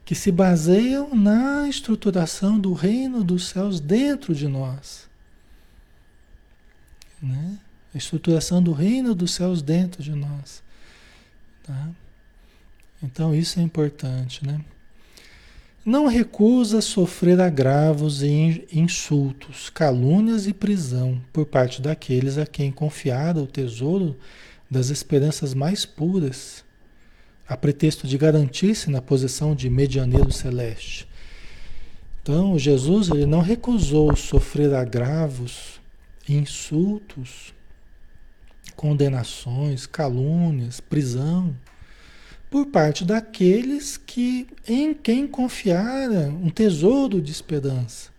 [0.04, 5.08] Que se baseiam na estruturação do reino dos céus dentro de nós.
[7.22, 7.58] Né?
[7.94, 10.62] A estruturação do reino dos céus dentro de nós.
[11.62, 11.88] Tá?
[13.02, 14.60] Então isso é importante, né?
[15.84, 23.38] Não recusa sofrer agravos e insultos, calúnias e prisão por parte daqueles a quem confiara
[23.38, 24.16] o tesouro
[24.70, 26.63] das esperanças mais puras,
[27.48, 31.06] a pretexto de garantir-se na posição de medianeiro celeste.
[32.22, 35.80] Então, Jesus ele não recusou sofrer agravos,
[36.28, 37.52] insultos,
[38.74, 41.54] condenações, calúnias, prisão
[42.50, 48.13] por parte daqueles que em quem confiara um tesouro de esperança.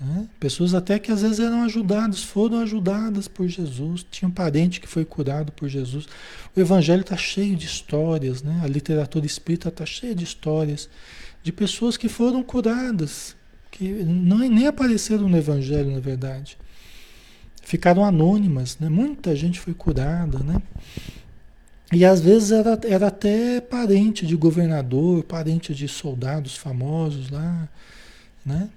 [0.00, 0.28] Né?
[0.38, 4.86] Pessoas até que às vezes eram ajudadas, foram ajudadas por Jesus, tinha um parente que
[4.86, 6.06] foi curado por Jesus.
[6.54, 8.60] O Evangelho está cheio de histórias, né?
[8.62, 10.88] a literatura espírita está cheia de histórias
[11.42, 13.34] de pessoas que foram curadas,
[13.70, 16.58] que não, nem apareceram no Evangelho, na verdade.
[17.62, 18.88] Ficaram anônimas, né?
[18.88, 20.60] muita gente foi curada, né?
[21.92, 27.68] E às vezes era, era até parente de governador, parente de soldados famosos lá,
[28.44, 28.68] né?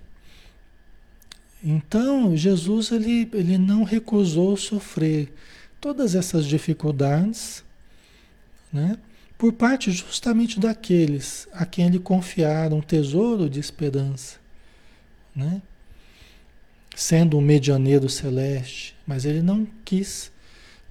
[1.63, 5.33] Então, Jesus ele, ele não recusou sofrer
[5.81, 7.63] todas essas dificuldades,
[8.71, 8.97] né?
[9.37, 14.37] Por parte justamente daqueles a quem ele confiara um tesouro de esperança,
[15.35, 15.61] né?
[16.95, 20.31] Sendo um medianeiro celeste, mas ele não quis,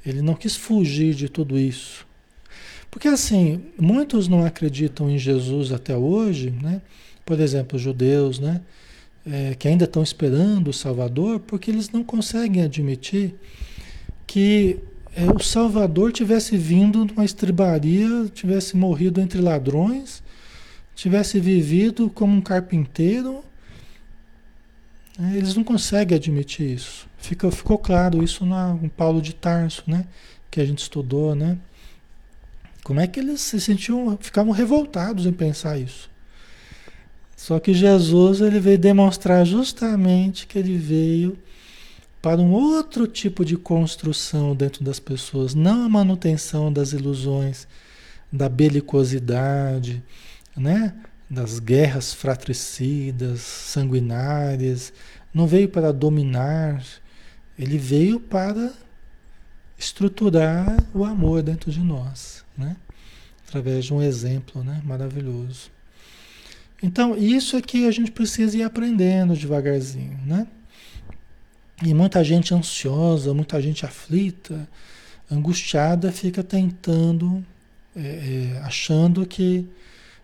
[0.05, 2.07] ele não quis fugir de tudo isso.
[2.91, 6.81] Porque assim, muitos não acreditam em Jesus até hoje, né?
[7.25, 8.62] Por exemplo, os judeus, né?
[9.31, 13.35] É, que ainda estão esperando o Salvador, porque eles não conseguem admitir
[14.26, 14.79] que
[15.14, 20.22] é, o Salvador tivesse vindo de uma estribaria, tivesse morrido entre ladrões,
[20.95, 23.45] tivesse vivido como um carpinteiro.
[25.18, 27.09] É, eles não conseguem admitir isso.
[27.18, 30.07] Fica, ficou claro isso no Paulo de Tarso, né?
[30.51, 31.59] Que a gente estudou, né?
[32.83, 36.09] Como é que eles se sentiam, ficavam revoltados em pensar isso?
[37.39, 41.39] Só que Jesus ele veio demonstrar justamente que ele veio
[42.20, 47.68] para um outro tipo de construção dentro das pessoas, não a manutenção das ilusões,
[48.32, 50.03] da belicosidade,
[50.57, 50.93] né?
[51.30, 54.93] das guerras fratricidas, sanguinárias,
[55.32, 56.82] não veio para dominar,
[57.57, 58.72] ele veio para
[59.78, 62.76] estruturar o amor dentro de nós né?
[63.47, 64.82] Através de um exemplo, né?
[64.84, 65.70] Maravilhoso.
[66.83, 70.47] Então, isso é que a gente precisa ir aprendendo devagarzinho, né?
[71.83, 74.68] E muita gente ansiosa, muita gente aflita,
[75.31, 77.45] angustiada, fica tentando,
[77.97, 78.01] é,
[78.57, 79.66] é, achando que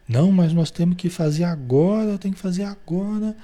[0.09, 3.37] não, mas nós temos que fazer agora, tem que fazer agora,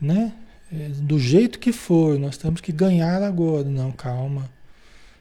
[0.00, 0.32] né?
[0.72, 3.64] É, do jeito que for, nós temos que ganhar agora.
[3.64, 4.50] Não, calma.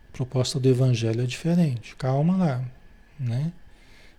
[0.10, 1.96] A proposta do evangelho é diferente.
[1.96, 2.66] Calma lá
[3.20, 3.52] né?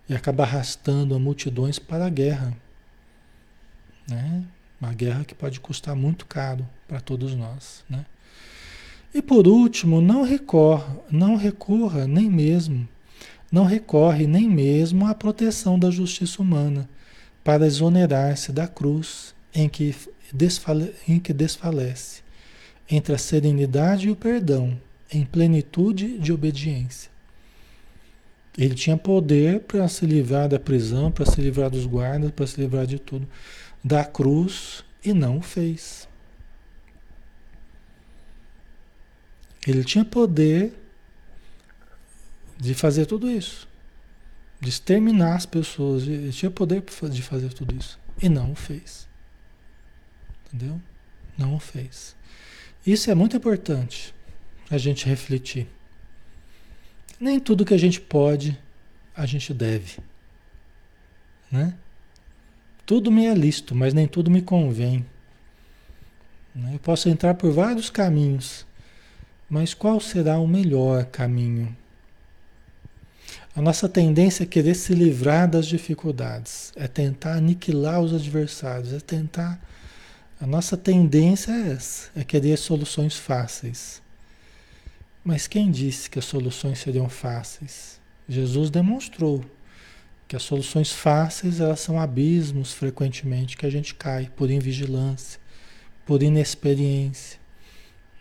[0.07, 2.55] E acaba arrastando multidões para a guerra,
[4.07, 4.43] né?
[4.79, 8.05] Uma guerra que pode custar muito caro para todos nós, né?
[9.13, 12.87] E por último, não recorra, não recorra nem mesmo,
[13.51, 16.87] não recorre nem mesmo à proteção da justiça humana
[17.43, 19.95] para exonerar-se da cruz em que,
[20.31, 22.21] desfale, em que desfalece,
[22.89, 24.79] entre a serenidade e o perdão,
[25.11, 27.09] em plenitude de obediência.
[28.57, 32.59] Ele tinha poder para se livrar da prisão, para se livrar dos guardas, para se
[32.59, 33.27] livrar de tudo,
[33.87, 36.09] da cruz, e não o fez.
[39.65, 40.73] Ele tinha poder
[42.57, 43.67] de fazer tudo isso,
[44.59, 49.07] de exterminar as pessoas, ele tinha poder de fazer tudo isso, e não o fez.
[50.47, 50.81] Entendeu?
[51.37, 52.15] Não o fez.
[52.85, 54.13] Isso é muito importante
[54.69, 55.67] a gente refletir.
[57.19, 58.59] Nem tudo que a gente pode,
[59.15, 59.97] a gente deve.
[61.49, 61.73] Né?
[62.87, 65.05] Tudo me é lícito, mas nem tudo me convém.
[66.55, 66.75] Né?
[66.75, 68.65] Eu posso entrar por vários caminhos,
[69.49, 71.75] mas qual será o melhor caminho?
[73.53, 79.01] A nossa tendência é querer se livrar das dificuldades, é tentar aniquilar os adversários, é
[79.01, 79.61] tentar.
[80.39, 84.01] A nossa tendência é essa, é querer soluções fáceis.
[85.25, 87.99] Mas quem disse que as soluções seriam fáceis?
[88.29, 89.43] Jesus demonstrou
[90.27, 95.39] que as soluções fáceis elas são abismos frequentemente que a gente cai por invigilância,
[96.05, 97.39] por inexperiência.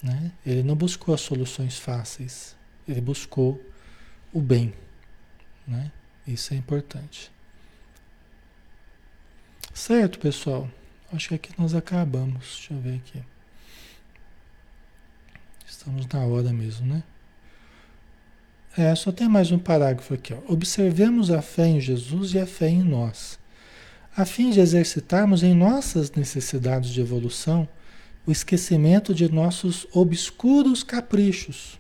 [0.03, 0.31] Né?
[0.45, 2.55] Ele não buscou as soluções fáceis,
[2.87, 3.61] ele buscou
[4.33, 4.73] o bem.
[5.67, 5.91] Né?
[6.27, 7.33] Isso é importante.
[9.75, 10.71] Certo, pessoal?
[11.13, 12.57] Acho que aqui nós acabamos.
[12.57, 13.23] Deixa eu ver aqui.
[15.67, 17.03] Estamos na hora mesmo, né?
[18.79, 20.35] É, só tem mais um parágrafo aqui.
[20.35, 20.53] Ó.
[20.53, 23.39] Observemos a fé em Jesus e a fé em nós,
[24.15, 27.67] a fim de exercitarmos em nossas necessidades de evolução
[28.27, 31.79] o esquecimento de nossos obscuros caprichos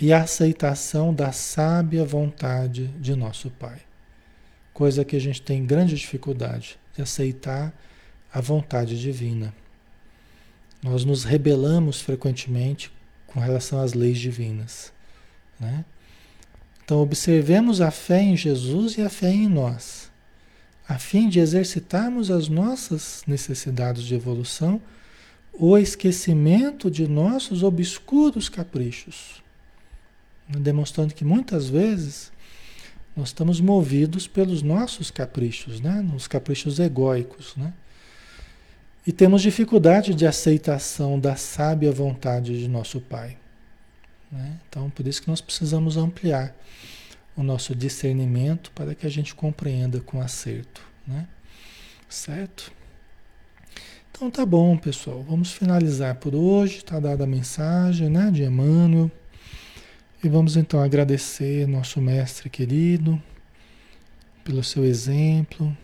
[0.00, 3.80] e a aceitação da sábia vontade de nosso Pai.
[4.72, 7.74] Coisa que a gente tem grande dificuldade de aceitar
[8.32, 9.52] a vontade divina.
[10.82, 12.92] Nós nos rebelamos frequentemente
[13.26, 14.93] com relação às leis divinas.
[15.58, 15.84] Né?
[16.84, 20.10] Então, observemos a fé em Jesus e a fé em nós,
[20.86, 24.80] a fim de exercitarmos as nossas necessidades de evolução,
[25.52, 29.42] o esquecimento de nossos obscuros caprichos.
[30.46, 32.30] Demonstrando que muitas vezes
[33.16, 36.02] nós estamos movidos pelos nossos caprichos, né?
[36.02, 37.54] nos caprichos egóicos.
[37.56, 37.72] Né?
[39.06, 43.38] E temos dificuldade de aceitação da sábia vontade de nosso Pai.
[44.34, 44.58] Né?
[44.68, 46.54] Então, por isso que nós precisamos ampliar
[47.36, 50.82] o nosso discernimento para que a gente compreenda com acerto.
[51.06, 51.28] Né?
[52.08, 52.72] Certo?
[54.10, 55.22] Então tá bom, pessoal.
[55.22, 56.78] Vamos finalizar por hoje.
[56.78, 59.10] Está dada a mensagem né, de Emmanuel.
[60.22, 63.20] E vamos então agradecer nosso mestre querido
[64.44, 65.74] pelo seu exemplo,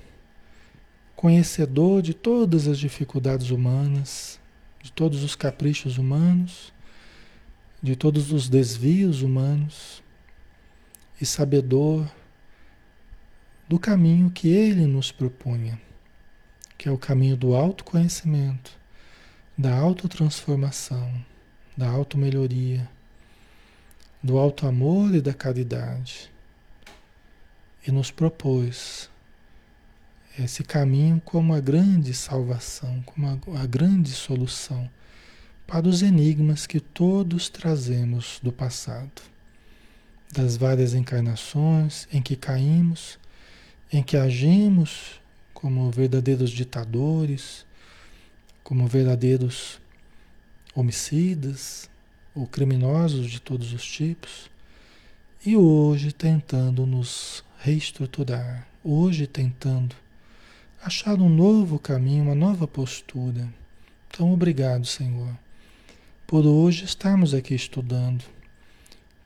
[1.16, 4.38] conhecedor de todas as dificuldades humanas,
[4.82, 6.72] de todos os caprichos humanos,
[7.83, 10.03] de todos os desvios humanos
[11.20, 12.11] e sabedor
[13.68, 15.78] do caminho que ele nos propunha
[16.81, 18.72] que é o caminho do autoconhecimento,
[19.57, 21.12] da autotransformação,
[21.76, 22.89] da automelhoria,
[24.22, 26.33] do alto amor e da caridade.
[27.87, 29.11] E nos propôs
[30.39, 34.89] esse caminho como a grande salvação, como a, a grande solução
[35.71, 39.23] para os enigmas que todos trazemos do passado,
[40.33, 43.21] das várias encarnações em que caímos,
[43.93, 45.21] em que agimos
[45.55, 47.64] como verdadeiros ditadores,
[48.64, 49.81] como verdadeiros
[50.75, 51.89] homicidas
[52.35, 54.51] ou criminosos de todos os tipos,
[55.47, 59.94] e hoje tentando nos reestruturar, hoje tentando
[60.82, 63.49] achar um novo caminho, uma nova postura.
[64.09, 65.32] Então, obrigado, Senhor,
[66.31, 68.24] por hoje estarmos aqui estudando,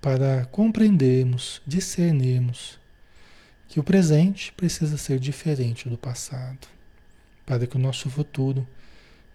[0.01, 2.81] para compreendermos, discernirmos
[3.68, 6.66] que o presente precisa ser diferente do passado,
[7.44, 8.66] para que o nosso futuro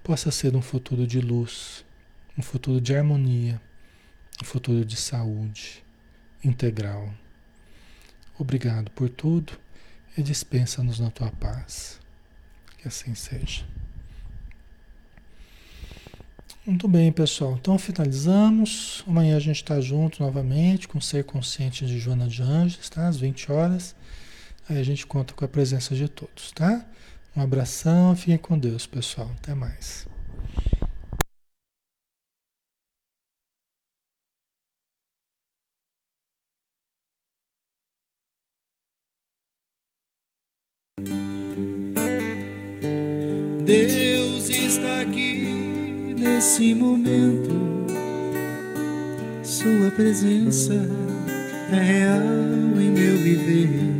[0.03, 1.85] possa ser um futuro de luz,
[2.35, 3.61] um futuro de harmonia,
[4.41, 5.83] um futuro de saúde
[6.43, 7.13] integral.
[8.39, 9.53] Obrigado por tudo
[10.17, 11.99] e dispensa-nos na tua paz.
[12.79, 13.63] Que assim seja.
[16.69, 17.57] Muito bem, pessoal.
[17.59, 19.03] Então finalizamos.
[19.07, 23.07] Amanhã a gente está junto novamente com o Ser Consciente de Joana de Anjos, tá?
[23.07, 23.95] Às 20 horas.
[24.69, 26.85] Aí a gente conta com a presença de todos, tá?
[27.35, 29.31] Um abração, fiquem com Deus, pessoal.
[29.39, 30.07] Até mais.
[43.65, 43.98] Deus
[46.19, 47.49] nesse momento.
[49.41, 50.73] Sua presença
[51.71, 53.99] é real em meu viver.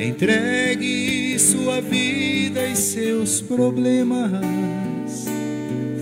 [0.00, 5.26] Entregue sua vida e seus problemas.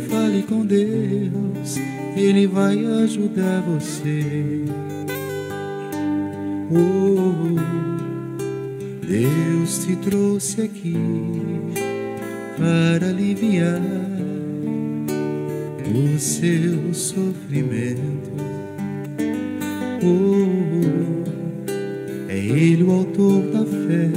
[0.08, 1.76] Fale com Deus,
[2.16, 4.64] Ele vai ajudar você.
[6.70, 7.56] Oh,
[9.06, 11.95] Deus te trouxe aqui
[12.56, 13.80] para aliviar
[15.94, 18.30] o seu sofrimento.
[20.02, 21.24] Oh,
[22.28, 24.10] é Ele o autor da fé,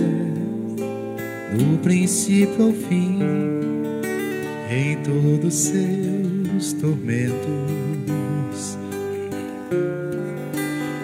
[1.56, 3.20] do princípio ao fim,
[4.72, 7.80] em todos seus tormentos.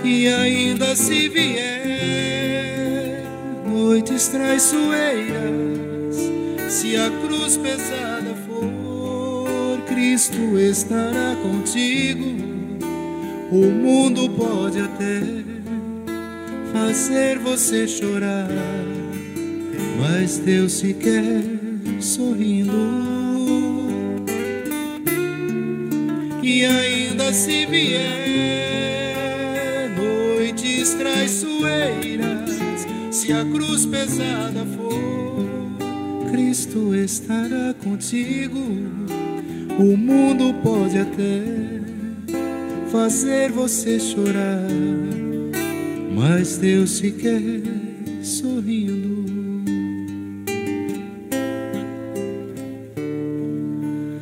[0.03, 3.24] E ainda se vier
[3.68, 6.16] noites traiçoeiras,
[6.70, 7.10] se a
[7.45, 12.26] cruz pesada for, Cristo estará contigo.
[13.51, 15.22] O mundo pode até
[16.73, 18.49] fazer você chorar,
[19.99, 21.43] mas Deus se quer
[21.99, 22.73] sorrindo.
[26.41, 28.26] E ainda se vier
[29.95, 34.85] noites traiçoeiras, se a cruz pesada for,
[36.31, 38.60] Cristo estará contigo.
[39.80, 41.43] O mundo pode até
[42.91, 44.65] fazer você chorar
[46.15, 47.61] mas Deus se quer
[48.23, 49.26] sorrindo.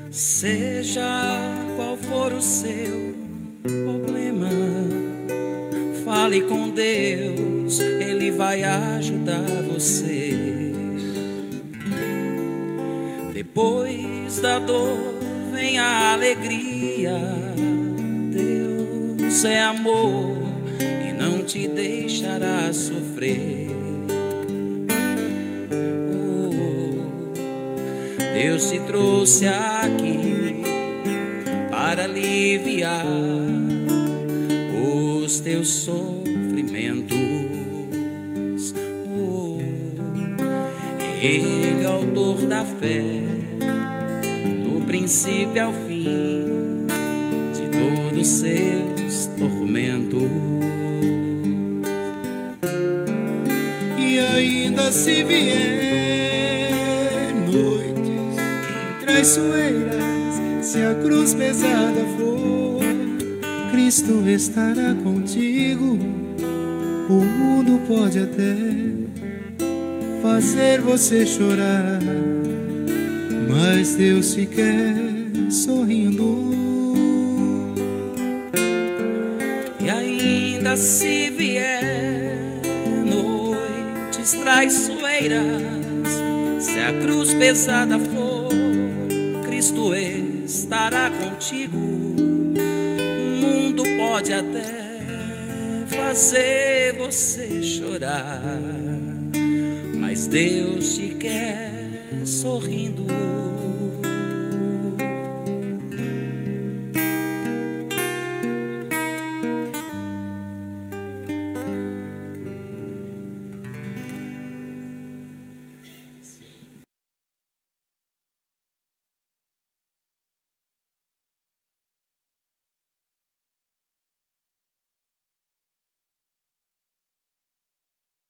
[0.09, 1.01] Seja
[1.75, 3.15] qual for o seu
[3.61, 4.49] problema,
[6.03, 10.12] fale com Deus, Ele vai ajudar você.
[14.43, 14.99] Da dor
[15.51, 17.17] vem a alegria.
[18.29, 20.43] Deus é amor
[21.43, 23.69] te deixará sofrer.
[25.71, 27.03] Oh,
[28.33, 30.63] Deus te trouxe aqui
[31.69, 33.05] para aliviar
[34.83, 37.17] os teus sofrimentos.
[39.15, 39.59] Oh,
[41.21, 43.01] Ele é autor da fé,
[45.13, 46.87] princípio ao fim,
[48.11, 50.23] dos seus tormentos.
[53.99, 56.71] E ainda se vier
[57.45, 58.35] noites
[59.05, 62.81] traiçoeiras, se a cruz pesada for,
[63.71, 65.99] Cristo estará contigo.
[67.07, 68.55] O mundo pode até
[70.23, 71.99] fazer você chorar,
[73.47, 75.02] mas Deus se quer
[75.53, 76.51] sorrindo.
[79.79, 82.59] E ainda se vier
[83.05, 85.61] noites traiçoeiras,
[86.59, 88.49] se a cruz pesada for,
[89.45, 91.77] Cristo estará contigo.
[91.77, 94.83] O mundo pode até
[95.87, 98.59] fazer você chorar,
[99.99, 101.71] mas Deus te quer
[102.25, 103.03] sorrindo.